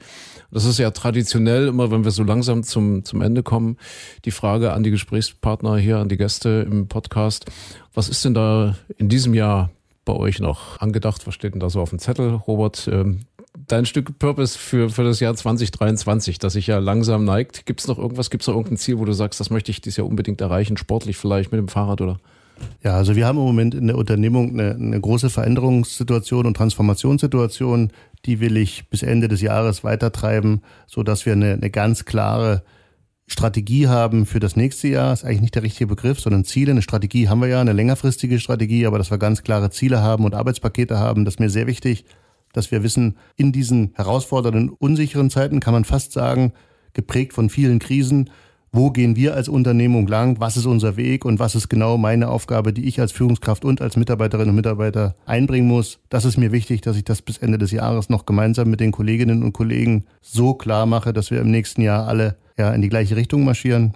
Das 0.51 0.65
ist 0.65 0.79
ja 0.79 0.91
traditionell 0.91 1.67
immer, 1.67 1.91
wenn 1.91 2.03
wir 2.03 2.11
so 2.11 2.23
langsam 2.23 2.63
zum, 2.63 3.03
zum 3.05 3.21
Ende 3.21 3.43
kommen, 3.43 3.77
die 4.25 4.31
Frage 4.31 4.73
an 4.73 4.83
die 4.83 4.91
Gesprächspartner 4.91 5.77
hier, 5.77 5.97
an 5.97 6.09
die 6.09 6.17
Gäste 6.17 6.67
im 6.69 6.87
Podcast. 6.87 7.45
Was 7.93 8.09
ist 8.09 8.25
denn 8.25 8.33
da 8.33 8.75
in 8.97 9.09
diesem 9.09 9.33
Jahr 9.33 9.71
bei 10.05 10.13
euch 10.13 10.39
noch 10.39 10.79
angedacht? 10.79 11.25
Was 11.27 11.33
steht 11.33 11.53
denn 11.53 11.59
da 11.59 11.69
so 11.69 11.81
auf 11.81 11.89
dem 11.89 11.99
Zettel, 11.99 12.33
Robert? 12.33 12.89
Ähm, 12.91 13.21
dein 13.67 13.85
Stück 13.85 14.17
Purpose 14.19 14.57
für, 14.57 14.89
für 14.89 15.03
das 15.03 15.19
Jahr 15.19 15.35
2023, 15.35 16.39
das 16.39 16.53
sich 16.53 16.67
ja 16.67 16.79
langsam 16.79 17.23
neigt. 17.23 17.65
Gibt 17.65 17.79
es 17.79 17.87
noch 17.87 17.97
irgendwas, 17.97 18.29
gibt 18.29 18.43
es 18.43 18.47
noch 18.47 18.55
irgendein 18.55 18.77
Ziel, 18.77 18.99
wo 18.99 19.05
du 19.05 19.13
sagst, 19.13 19.39
das 19.39 19.49
möchte 19.49 19.71
ich 19.71 19.81
dieses 19.81 19.97
Jahr 19.97 20.07
unbedingt 20.07 20.41
erreichen, 20.41 20.77
sportlich 20.77 21.17
vielleicht 21.17 21.51
mit 21.51 21.59
dem 21.59 21.67
Fahrrad 21.67 22.01
oder? 22.01 22.19
Ja, 22.83 22.97
also 22.97 23.15
wir 23.15 23.25
haben 23.25 23.37
im 23.37 23.45
Moment 23.45 23.75
in 23.75 23.87
der 23.87 23.97
Unternehmung 23.97 24.51
eine, 24.51 24.75
eine 24.75 24.99
große 24.99 25.29
Veränderungssituation 25.29 26.45
und 26.45 26.57
Transformationssituation. 26.57 27.91
Die 28.25 28.39
will 28.39 28.57
ich 28.57 28.89
bis 28.89 29.03
Ende 29.03 29.27
des 29.27 29.41
Jahres 29.41 29.83
weitertreiben, 29.83 30.61
so 30.87 31.03
dass 31.03 31.25
wir 31.25 31.33
eine, 31.33 31.53
eine 31.53 31.69
ganz 31.69 32.05
klare 32.05 32.63
Strategie 33.27 33.87
haben 33.87 34.25
für 34.25 34.39
das 34.39 34.55
nächste 34.55 34.87
Jahr. 34.89 35.13
Ist 35.13 35.23
eigentlich 35.23 35.41
nicht 35.41 35.55
der 35.55 35.63
richtige 35.63 35.87
Begriff, 35.87 36.19
sondern 36.19 36.43
Ziele. 36.43 36.71
Eine 36.71 36.81
Strategie 36.81 37.29
haben 37.29 37.41
wir 37.41 37.47
ja, 37.47 37.61
eine 37.61 37.73
längerfristige 37.73 38.39
Strategie, 38.39 38.85
aber 38.85 38.97
dass 38.97 39.11
wir 39.11 39.17
ganz 39.17 39.43
klare 39.43 39.69
Ziele 39.69 40.01
haben 40.01 40.25
und 40.25 40.35
Arbeitspakete 40.35 40.99
haben, 40.99 41.25
das 41.25 41.35
ist 41.35 41.39
mir 41.39 41.49
sehr 41.49 41.67
wichtig, 41.67 42.05
dass 42.53 42.71
wir 42.71 42.83
wissen, 42.83 43.17
in 43.35 43.51
diesen 43.51 43.91
herausfordernden, 43.95 44.69
unsicheren 44.69 45.29
Zeiten 45.29 45.59
kann 45.59 45.73
man 45.73 45.85
fast 45.85 46.11
sagen, 46.11 46.53
geprägt 46.93 47.33
von 47.33 47.49
vielen 47.49 47.79
Krisen, 47.79 48.29
wo 48.73 48.89
gehen 48.89 49.15
wir 49.15 49.35
als 49.35 49.47
Unternehmung 49.47 50.07
lang, 50.07 50.39
was 50.39 50.57
ist 50.57 50.65
unser 50.65 50.97
Weg 50.97 51.25
und 51.25 51.39
was 51.39 51.53
ist 51.53 51.69
genau 51.69 51.97
meine 51.97 52.27
Aufgabe, 52.27 52.73
die 52.73 52.85
ich 52.85 52.99
als 52.99 53.11
Führungskraft 53.11 53.63
und 53.63 53.81
als 53.81 53.95
Mitarbeiterin 53.95 54.49
und 54.49 54.55
Mitarbeiter 54.55 55.15
einbringen 55.27 55.67
muss. 55.67 55.99
Das 56.09 56.25
ist 56.25 56.37
mir 56.37 56.51
wichtig, 56.51 56.81
dass 56.81 56.97
ich 56.97 57.03
das 57.03 57.21
bis 57.21 57.37
Ende 57.37 57.59
des 57.59 57.71
Jahres 57.71 58.09
noch 58.09 58.25
gemeinsam 58.25 58.71
mit 58.71 58.79
den 58.79 58.91
Kolleginnen 58.91 59.43
und 59.43 59.53
Kollegen 59.53 60.05
so 60.21 60.55
klar 60.55 60.87
mache, 60.87 61.13
dass 61.13 61.29
wir 61.29 61.39
im 61.39 61.51
nächsten 61.51 61.83
Jahr 61.83 62.07
alle 62.07 62.35
ja, 62.57 62.73
in 62.73 62.81
die 62.81 62.89
gleiche 62.89 63.15
Richtung 63.15 63.45
marschieren. 63.45 63.93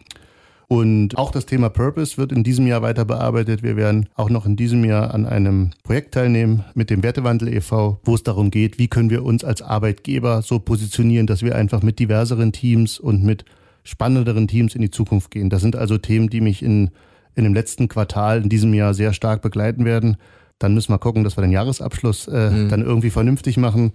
Und 0.69 1.17
auch 1.17 1.31
das 1.31 1.45
Thema 1.45 1.69
Purpose 1.69 2.17
wird 2.17 2.31
in 2.31 2.43
diesem 2.43 2.67
Jahr 2.67 2.81
weiter 2.81 3.05
bearbeitet. 3.05 3.63
Wir 3.63 3.77
werden 3.77 4.09
auch 4.15 4.29
noch 4.29 4.45
in 4.45 4.57
diesem 4.57 4.83
Jahr 4.83 5.13
an 5.13 5.25
einem 5.25 5.71
Projekt 5.83 6.13
teilnehmen 6.13 6.65
mit 6.75 6.89
dem 6.89 7.03
Wertewandel 7.03 7.51
e.V., 7.53 7.99
wo 8.03 8.13
es 8.13 8.23
darum 8.23 8.51
geht, 8.51 8.77
wie 8.77 8.89
können 8.89 9.09
wir 9.09 9.23
uns 9.23 9.43
als 9.43 9.61
Arbeitgeber 9.61 10.41
so 10.41 10.59
positionieren, 10.59 11.25
dass 11.25 11.41
wir 11.41 11.55
einfach 11.55 11.81
mit 11.81 11.99
diverseren 11.99 12.51
Teams 12.51 12.99
und 12.99 13.23
mit 13.23 13.45
spannenderen 13.88 14.50
Teams 14.50 14.76
in 14.76 14.82
die 14.82 14.91
Zukunft 14.91 15.32
gehen. 15.32 15.50
Das 15.50 15.62
sind 15.62 15.78
also 15.78 15.97
Themen, 15.97 16.30
die 16.30 16.41
mich 16.41 16.62
in, 16.62 16.89
in 17.36 17.45
dem 17.45 17.54
letzten 17.54 17.88
Quartal 17.88 18.41
in 18.43 18.50
diesem 18.50 18.73
Jahr 18.73 18.93
sehr 18.93 19.13
stark 19.13 19.41
begleiten 19.41 19.86
werden. 19.86 20.17
Dann 20.60 20.73
müssen 20.73 20.91
wir 20.91 21.00
gucken, 21.00 21.23
dass 21.23 21.38
wir 21.38 21.41
den 21.41 21.52
Jahresabschluss 21.52 22.28
äh, 22.28 22.50
mhm. 22.50 22.69
dann 22.69 22.82
irgendwie 22.82 23.12
vernünftig 23.12 23.56
machen. 23.56 23.93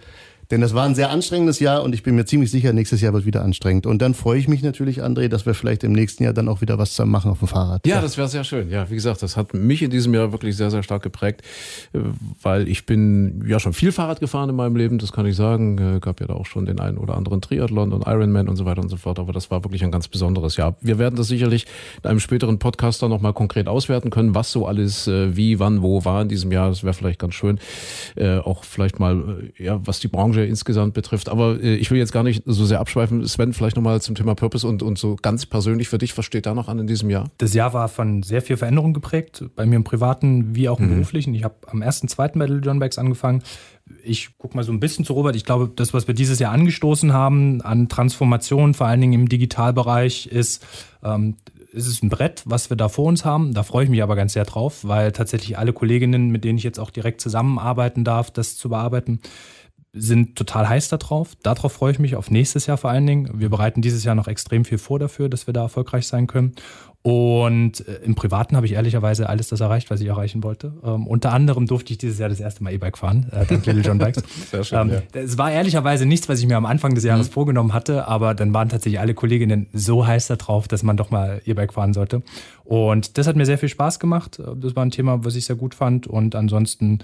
Denn 0.53 0.61
das 0.61 0.75
war 0.75 0.85
ein 0.85 0.95
sehr 0.95 1.09
anstrengendes 1.09 1.61
Jahr 1.61 1.83
und 1.83 1.95
ich 1.95 2.03
bin 2.03 2.15
mir 2.15 2.27
ziemlich 2.27 2.51
sicher, 2.51 2.75
nächstes 2.75 3.01
Jahr 3.01 3.15
wird 3.15 3.25
wieder 3.25 3.43
anstrengend. 3.43 3.87
Und 3.87 4.03
dann 4.03 4.13
freue 4.13 4.39
ich 4.39 4.49
mich 4.49 4.63
natürlich, 4.63 5.03
André, 5.03 5.29
dass 5.29 5.47
wir 5.47 5.55
vielleicht 5.55 5.83
im 5.83 5.93
nächsten 5.93 6.25
Jahr 6.25 6.35
dann 6.35 6.47
auch 6.47 6.61
wieder 6.61 6.77
was 6.77 6.91
zusammen 6.91 7.11
machen 7.11 7.31
auf 7.31 7.39
dem 7.39 7.49
Fahrrad. 7.49 7.87
Ja, 7.87 7.95
ja. 7.95 8.03
das 8.03 8.19
wäre 8.19 8.29
sehr 8.29 8.45
schön. 8.45 8.69
Ja, 8.69 8.91
wie 8.91 8.95
gesagt, 8.95 9.23
das 9.23 9.39
hat 9.39 9.55
mich 9.55 9.81
in 9.81 9.91
diesem 9.91 10.13
Jahr 10.13 10.31
wirklich 10.31 10.55
sehr, 10.55 10.71
sehr 10.71 10.83
stark 10.83 11.03
geprägt, 11.03 11.41
äh, 11.95 12.01
weil 12.43 12.69
ich 12.69 12.85
bin 12.85 13.43
ja 13.49 13.59
schon 13.61 13.73
viel 13.73 13.93
Fahrrad 13.93 14.21
gefahren 14.21 14.51
in 14.51 14.57
meinem 14.57 14.77
Leben, 14.77 14.99
das 14.99 15.11
kann 15.11 15.25
ich 15.25 15.37
sagen. 15.37 15.79
Äh, 15.79 16.01
gab 16.01 16.21
ja 16.21 16.27
da 16.27 16.35
auch 16.35 16.45
schon 16.45 16.67
den 16.67 16.81
einen 16.81 16.99
oder 16.99 17.17
anderen 17.17 17.41
Triathlon 17.41 17.91
und 17.95 18.07
Ironman 18.07 18.47
und 18.47 18.57
so 18.57 18.67
weiter 18.67 18.83
und 18.83 18.91
so 18.91 18.99
fort. 18.99 19.19
Aber 19.19 19.33
das 19.33 19.51
war 19.51 19.65
wirklich 19.65 19.83
ein 19.83 19.91
ganz 19.91 20.07
besonderes 20.07 20.59
Jahr. 20.59 20.77
Wir 20.83 20.99
werden 20.99 21.17
das 21.17 21.29
sicherlich 21.29 21.65
in 22.03 22.11
einem 22.11 22.21
späteren 22.21 22.59
Podcast 22.59 23.03
dann 23.03 23.09
nochmal 23.09 23.33
konkret 23.33 23.69
auswerten 23.69 24.11
können, 24.11 24.35
was 24.35 24.53
so 24.53 24.67
alles 24.67 25.09
äh, 25.09 25.35
wie, 25.35 25.59
wann, 25.59 25.81
wo 25.81 26.05
war 26.05 26.21
in 26.21 26.29
diesem 26.29 26.53
Jahr. 26.53 26.69
Das 26.69 26.85
wäre 26.85 26.93
vielleicht 26.93 27.21
ganz 27.21 27.33
schön. 27.33 27.59
Auch 28.45 28.65
vielleicht 28.65 29.01
mal, 29.01 29.51
ja, 29.57 29.81
was 29.87 30.01
die 30.01 30.09
Branche 30.09 30.42
insgesamt 30.47 30.95
betrifft. 30.95 31.29
Aber 31.29 31.61
äh, 31.63 31.75
ich 31.77 31.91
will 31.91 31.99
jetzt 31.99 32.13
gar 32.13 32.23
nicht 32.23 32.43
so 32.47 32.65
sehr 32.65 32.81
abschweifen. 32.81 33.27
Sven, 33.27 33.53
vielleicht 33.53 33.77
nochmal 33.77 34.01
zum 34.01 34.15
Thema 34.15 34.35
Purpose 34.35 34.67
und, 34.67 34.83
und 34.83 34.99
so 34.99 35.17
ganz 35.21 35.47
persönlich 35.47 35.89
für 35.89 35.99
dich, 35.99 36.17
was 36.17 36.25
steht 36.25 36.47
da 36.47 36.55
noch 36.55 36.69
an 36.69 36.79
in 36.79 36.87
diesem 36.87 37.11
Jahr? 37.11 37.31
Das 37.39 37.55
Jahr 37.55 37.73
war 37.73 37.89
von 37.89 38.23
sehr 38.23 38.43
viel 38.43 38.57
Veränderung 38.57 38.93
geprägt, 38.95 39.45
bei 39.57 39.67
mir 39.67 39.77
im 39.77 39.85
Privaten 39.85 40.55
wie 40.55 40.69
auch 40.69 40.79
im 40.79 40.87
mhm. 40.87 40.95
beruflichen. 40.95 41.35
Ich 41.35 41.45
habe 41.45 41.55
am 41.67 41.83
ersten, 41.83 42.09
zweiten 42.09 42.39
Battle 42.39 42.61
John 42.63 42.79
Bags 42.79 42.99
angefangen. 42.99 43.43
Ich 44.05 44.39
gucke 44.39 44.57
mal 44.57 44.63
so 44.63 44.73
ein 44.73 44.81
bisschen 44.81 45.05
zu 45.05 45.13
Robert. 45.13 45.37
Ich 45.37 45.45
glaube, 45.45 45.71
das, 45.75 45.93
was 45.93 46.07
wir 46.07 46.15
dieses 46.15 46.39
Jahr 46.39 46.53
angestoßen 46.53 47.13
haben 47.13 47.61
an 47.63 47.89
Transformation, 47.89 48.75
vor 48.75 48.87
allen 48.87 49.01
Dingen 49.01 49.13
im 49.13 49.29
Digitalbereich, 49.29 50.27
ist, 50.27 50.65
ähm, 51.03 51.37
ist 51.73 51.87
es 51.87 52.03
ein 52.03 52.09
Brett, 52.09 52.43
was 52.45 52.71
wir 52.71 52.77
da 52.77 52.89
vor 52.89 53.07
uns 53.07 53.25
haben. 53.25 53.55
Da 53.55 53.63
freue 53.63 53.85
ich 53.85 53.91
mich 53.91 54.03
aber 54.03 54.17
ganz 54.17 54.35
sehr 54.35 54.45
drauf, 54.45 54.81
weil 54.83 55.13
tatsächlich 55.13 55.59
alle 55.59 55.73
Kolleginnen, 55.73 56.31
mit 56.31 56.45
denen 56.45 56.59
ich 56.59 56.65
jetzt 56.65 56.79
auch 56.79 56.91
direkt 56.91 57.21
zusammenarbeiten 57.21 58.05
darf, 58.05 58.31
das 58.31 58.57
zu 58.57 58.69
bearbeiten, 58.69 59.21
sind 59.95 60.37
total 60.37 60.69
heiß 60.69 60.89
darauf. 60.89 61.35
Darauf 61.43 61.73
freue 61.73 61.93
ich 61.93 61.99
mich, 61.99 62.17
auf 62.17 62.31
nächstes 62.31 62.67
Jahr 62.67 62.79
vor 62.79 62.91
allen 62.91 63.07
Dingen. 63.07 63.31
Wir 63.35 63.51
bereiten 63.51 63.83
dieses 63.83 64.05
Jahr 64.05 64.15
noch 64.15 64.27
extrem 64.27 64.65
viel 64.65 64.79
vor 64.79 64.99
dafür, 64.99 65.29
dass 65.29 65.47
wir 65.47 65.55
da 65.55 65.63
erfolgreich 65.63 66.07
sein 66.07 66.27
können. 66.27 66.55
Und 67.03 67.87
äh, 67.89 67.97
im 68.05 68.15
Privaten 68.15 68.55
habe 68.55 68.65
ich 68.65 68.73
ehrlicherweise 68.75 69.29
alles 69.29 69.49
das 69.49 69.61
erreicht, 69.61 69.91
was 69.91 70.01
ich 70.01 70.07
erreichen 70.07 70.45
wollte. 70.45 70.73
Ähm, 70.85 71.09
unter 71.09 71.33
anderem 71.33 71.67
durfte 71.67 71.93
ich 71.93 71.99
dieses 71.99 72.19
Jahr 72.21 72.29
das 72.29 72.39
erste 72.39 72.63
Mal 72.63 72.73
E-Bike 72.73 72.97
fahren, 72.97 73.27
äh, 73.33 73.45
dank 73.45 73.67
Little 73.67 73.83
John 73.83 73.99
Bikes. 73.99 74.23
Sehr 74.51 74.63
schön, 74.63 74.79
ähm, 74.79 74.91
ja. 74.91 75.21
Es 75.21 75.37
war 75.37 75.51
ehrlicherweise 75.51 76.07
nichts, 76.07 76.29
was 76.29 76.39
ich 76.39 76.47
mir 76.47 76.57
am 76.57 76.65
Anfang 76.65 76.95
des 76.95 77.03
Jahres 77.03 77.29
mhm. 77.29 77.33
vorgenommen 77.33 77.75
hatte, 77.75 78.07
aber 78.07 78.35
dann 78.35 78.55
waren 78.55 78.69
tatsächlich 78.69 79.01
alle 79.01 79.15
Kolleginnen 79.15 79.67
so 79.73 80.07
heiß 80.07 80.29
darauf, 80.29 80.69
dass 80.69 80.85
man 80.85 80.97
doch 80.97 81.11
mal 81.11 81.43
E-Bike 81.45 81.73
fahren 81.73 81.93
sollte. 81.93 82.23
Und 82.63 83.19
das 83.19 83.27
hat 83.27 83.35
mir 83.35 83.47
sehr 83.47 83.59
viel 83.59 83.69
Spaß 83.69 83.99
gemacht. 83.99 84.41
Das 84.57 84.77
war 84.77 84.85
ein 84.85 84.93
Thema, 84.93 85.25
was 85.25 85.35
ich 85.35 85.45
sehr 85.47 85.57
gut 85.57 85.75
fand. 85.75 86.07
Und 86.07 86.37
ansonsten 86.37 87.01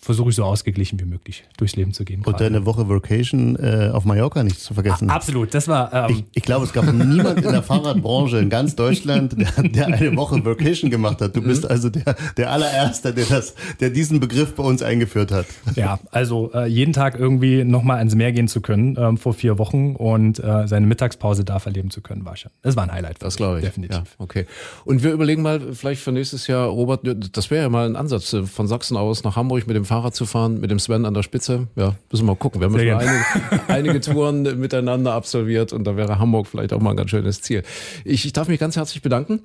versuche 0.00 0.30
ich 0.30 0.36
so 0.36 0.44
ausgeglichen 0.44 0.98
wie 0.98 1.04
möglich 1.04 1.44
durchs 1.58 1.76
Leben 1.76 1.92
zu 1.92 2.04
gehen. 2.04 2.20
Und 2.20 2.24
gerade. 2.24 2.44
deine 2.44 2.64
Woche 2.64 2.88
Vacation 2.88 3.56
äh, 3.56 3.90
auf 3.92 4.06
Mallorca 4.06 4.42
nicht 4.42 4.58
zu 4.58 4.72
vergessen. 4.72 5.10
A 5.10 5.14
absolut, 5.14 5.52
das 5.52 5.68
war. 5.68 5.92
Ähm 5.92 6.10
ich, 6.10 6.24
ich 6.32 6.42
glaube, 6.42 6.64
es 6.64 6.72
gab 6.72 6.90
niemand 6.90 7.44
in 7.44 7.52
der 7.52 7.62
Fahrradbranche 7.70 8.38
in 8.38 8.48
ganz 8.48 8.74
Deutschland, 8.74 9.36
der, 9.38 9.62
der, 9.62 9.86
eine 9.86 10.16
Woche 10.16 10.42
Vacation 10.42 10.90
gemacht 10.90 11.20
hat. 11.20 11.36
Du 11.36 11.42
bist 11.42 11.64
mhm. 11.64 11.70
also 11.70 11.90
der, 11.90 12.16
der 12.36 12.50
allererste, 12.50 13.12
der 13.12 13.26
das, 13.26 13.54
der 13.80 13.90
diesen 13.90 14.20
Begriff 14.20 14.54
bei 14.54 14.62
uns 14.62 14.82
eingeführt 14.82 15.32
hat. 15.32 15.46
Ja, 15.74 15.98
also 16.10 16.50
äh, 16.54 16.66
jeden 16.66 16.94
Tag 16.94 17.18
irgendwie 17.18 17.64
nochmal 17.64 17.98
ans 17.98 18.14
Meer 18.14 18.32
gehen 18.32 18.48
zu 18.48 18.62
können 18.62 18.96
ähm, 18.98 19.18
vor 19.18 19.34
vier 19.34 19.58
Wochen 19.58 19.96
und 19.96 20.38
äh, 20.38 20.66
seine 20.66 20.86
Mittagspause 20.86 21.44
da 21.44 21.58
verleben 21.58 21.90
zu 21.90 22.00
können, 22.00 22.24
war 22.24 22.36
schon. 22.36 22.50
Das 22.62 22.74
war 22.74 22.84
ein 22.84 22.92
Highlight. 22.92 23.16
Das 23.20 23.36
glaube 23.36 23.58
ich. 23.58 23.66
Definitiv. 23.66 23.96
Ja, 23.96 24.04
okay. 24.18 24.46
Und 24.86 25.02
wir 25.02 25.12
überlegen 25.12 25.42
mal 25.42 25.60
vielleicht 25.74 26.00
für 26.00 26.12
nächstes 26.12 26.46
Jahr, 26.46 26.68
Robert, 26.68 27.00
das 27.32 27.50
wäre 27.50 27.64
ja 27.64 27.68
mal 27.68 27.86
ein 27.86 27.96
Ansatz 27.96 28.32
äh, 28.32 28.44
von 28.44 28.66
Sachsen 28.66 28.96
aus 28.96 29.24
nach 29.24 29.36
Hamburg 29.36 29.66
mit 29.66 29.76
dem 29.76 29.84
Fahrrad 29.90 30.14
zu 30.14 30.24
fahren, 30.24 30.60
mit 30.60 30.70
dem 30.70 30.78
Sven 30.78 31.04
an 31.04 31.14
der 31.14 31.24
Spitze. 31.24 31.66
Ja, 31.74 31.96
müssen 32.12 32.24
wir 32.24 32.32
mal 32.32 32.36
gucken. 32.36 32.60
Wir 32.60 32.66
haben 32.66 32.78
schon 32.78 32.88
einige, 32.88 33.68
einige 33.68 34.00
Touren 34.12 34.42
miteinander 34.60 35.14
absolviert 35.14 35.72
und 35.72 35.82
da 35.82 35.96
wäre 35.96 36.20
Hamburg 36.20 36.46
vielleicht 36.46 36.72
auch 36.72 36.80
mal 36.80 36.90
ein 36.90 36.96
ganz 36.96 37.10
schönes 37.10 37.42
Ziel. 37.42 37.64
Ich, 38.04 38.24
ich 38.24 38.32
darf 38.32 38.46
mich 38.46 38.60
ganz 38.60 38.76
herzlich 38.76 39.02
bedanken 39.02 39.40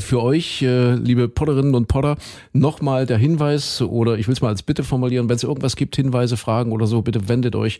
für 0.00 0.22
euch, 0.22 0.60
äh, 0.60 0.94
liebe 0.96 1.28
Podderinnen 1.28 1.74
und 1.74 1.88
Podder. 1.88 2.16
Nochmal 2.52 3.06
der 3.06 3.16
Hinweis 3.16 3.80
oder 3.80 4.18
ich 4.18 4.26
will 4.26 4.34
es 4.34 4.42
mal 4.42 4.48
als 4.48 4.62
Bitte 4.62 4.84
formulieren, 4.84 5.28
wenn 5.28 5.36
es 5.36 5.44
irgendwas 5.44 5.76
gibt, 5.76 5.96
Hinweise, 5.96 6.36
Fragen 6.36 6.72
oder 6.72 6.86
so, 6.86 7.00
bitte 7.00 7.28
wendet 7.28 7.56
euch 7.56 7.78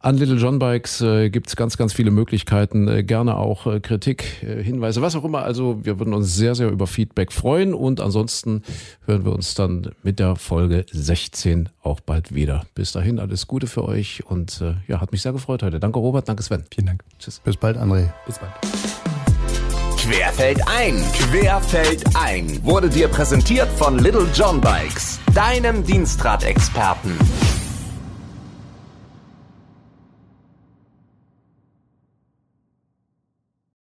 an 0.00 0.16
Little 0.16 0.36
John 0.36 0.58
Bikes. 0.58 1.00
Äh, 1.00 1.30
gibt 1.30 1.48
es 1.48 1.56
ganz, 1.56 1.76
ganz 1.76 1.92
viele 1.92 2.10
Möglichkeiten. 2.10 2.88
Äh, 2.88 3.04
gerne 3.04 3.36
auch 3.36 3.66
äh, 3.66 3.78
Kritik, 3.78 4.42
äh, 4.42 4.62
Hinweise, 4.62 5.00
was 5.00 5.14
auch 5.14 5.24
immer. 5.24 5.42
Also 5.42 5.80
wir 5.84 5.98
würden 5.98 6.12
uns 6.12 6.34
sehr, 6.34 6.54
sehr 6.54 6.70
über 6.70 6.86
Feedback 6.86 7.30
freuen 7.30 7.72
und 7.72 8.00
ansonsten 8.00 8.62
hören 9.06 9.24
wir 9.24 9.32
uns 9.32 9.54
dann 9.54 9.92
mit 10.02 10.18
der 10.18 10.36
Folge 10.36 10.86
16 10.90 11.68
auch 11.82 12.00
bald 12.00 12.34
wieder. 12.34 12.66
Bis 12.74 12.92
dahin 12.92 13.20
alles 13.20 13.46
Gute 13.46 13.68
für 13.68 13.84
euch 13.84 14.24
und 14.26 14.60
äh, 14.60 14.74
ja, 14.88 15.00
hat 15.00 15.12
mich 15.12 15.22
sehr 15.22 15.32
gefreut 15.32 15.62
heute. 15.62 15.78
Danke 15.78 16.00
Robert, 16.00 16.28
danke 16.28 16.42
Sven. 16.42 16.64
Vielen 16.74 16.86
Dank. 16.86 17.04
Tschüss. 17.20 17.40
Bis 17.44 17.56
bald, 17.56 17.76
André. 17.76 18.10
Bis 18.26 18.40
bald. 18.40 19.03
Querfeld 20.04 20.60
ein, 20.68 21.02
Querfeld 21.14 22.04
ein 22.14 22.62
wurde 22.62 22.90
dir 22.90 23.08
präsentiert 23.08 23.70
von 23.78 23.98
Little 23.98 24.28
John 24.34 24.60
Bikes, 24.60 25.18
deinem 25.32 25.82
Dienstradexperten. 25.82 27.16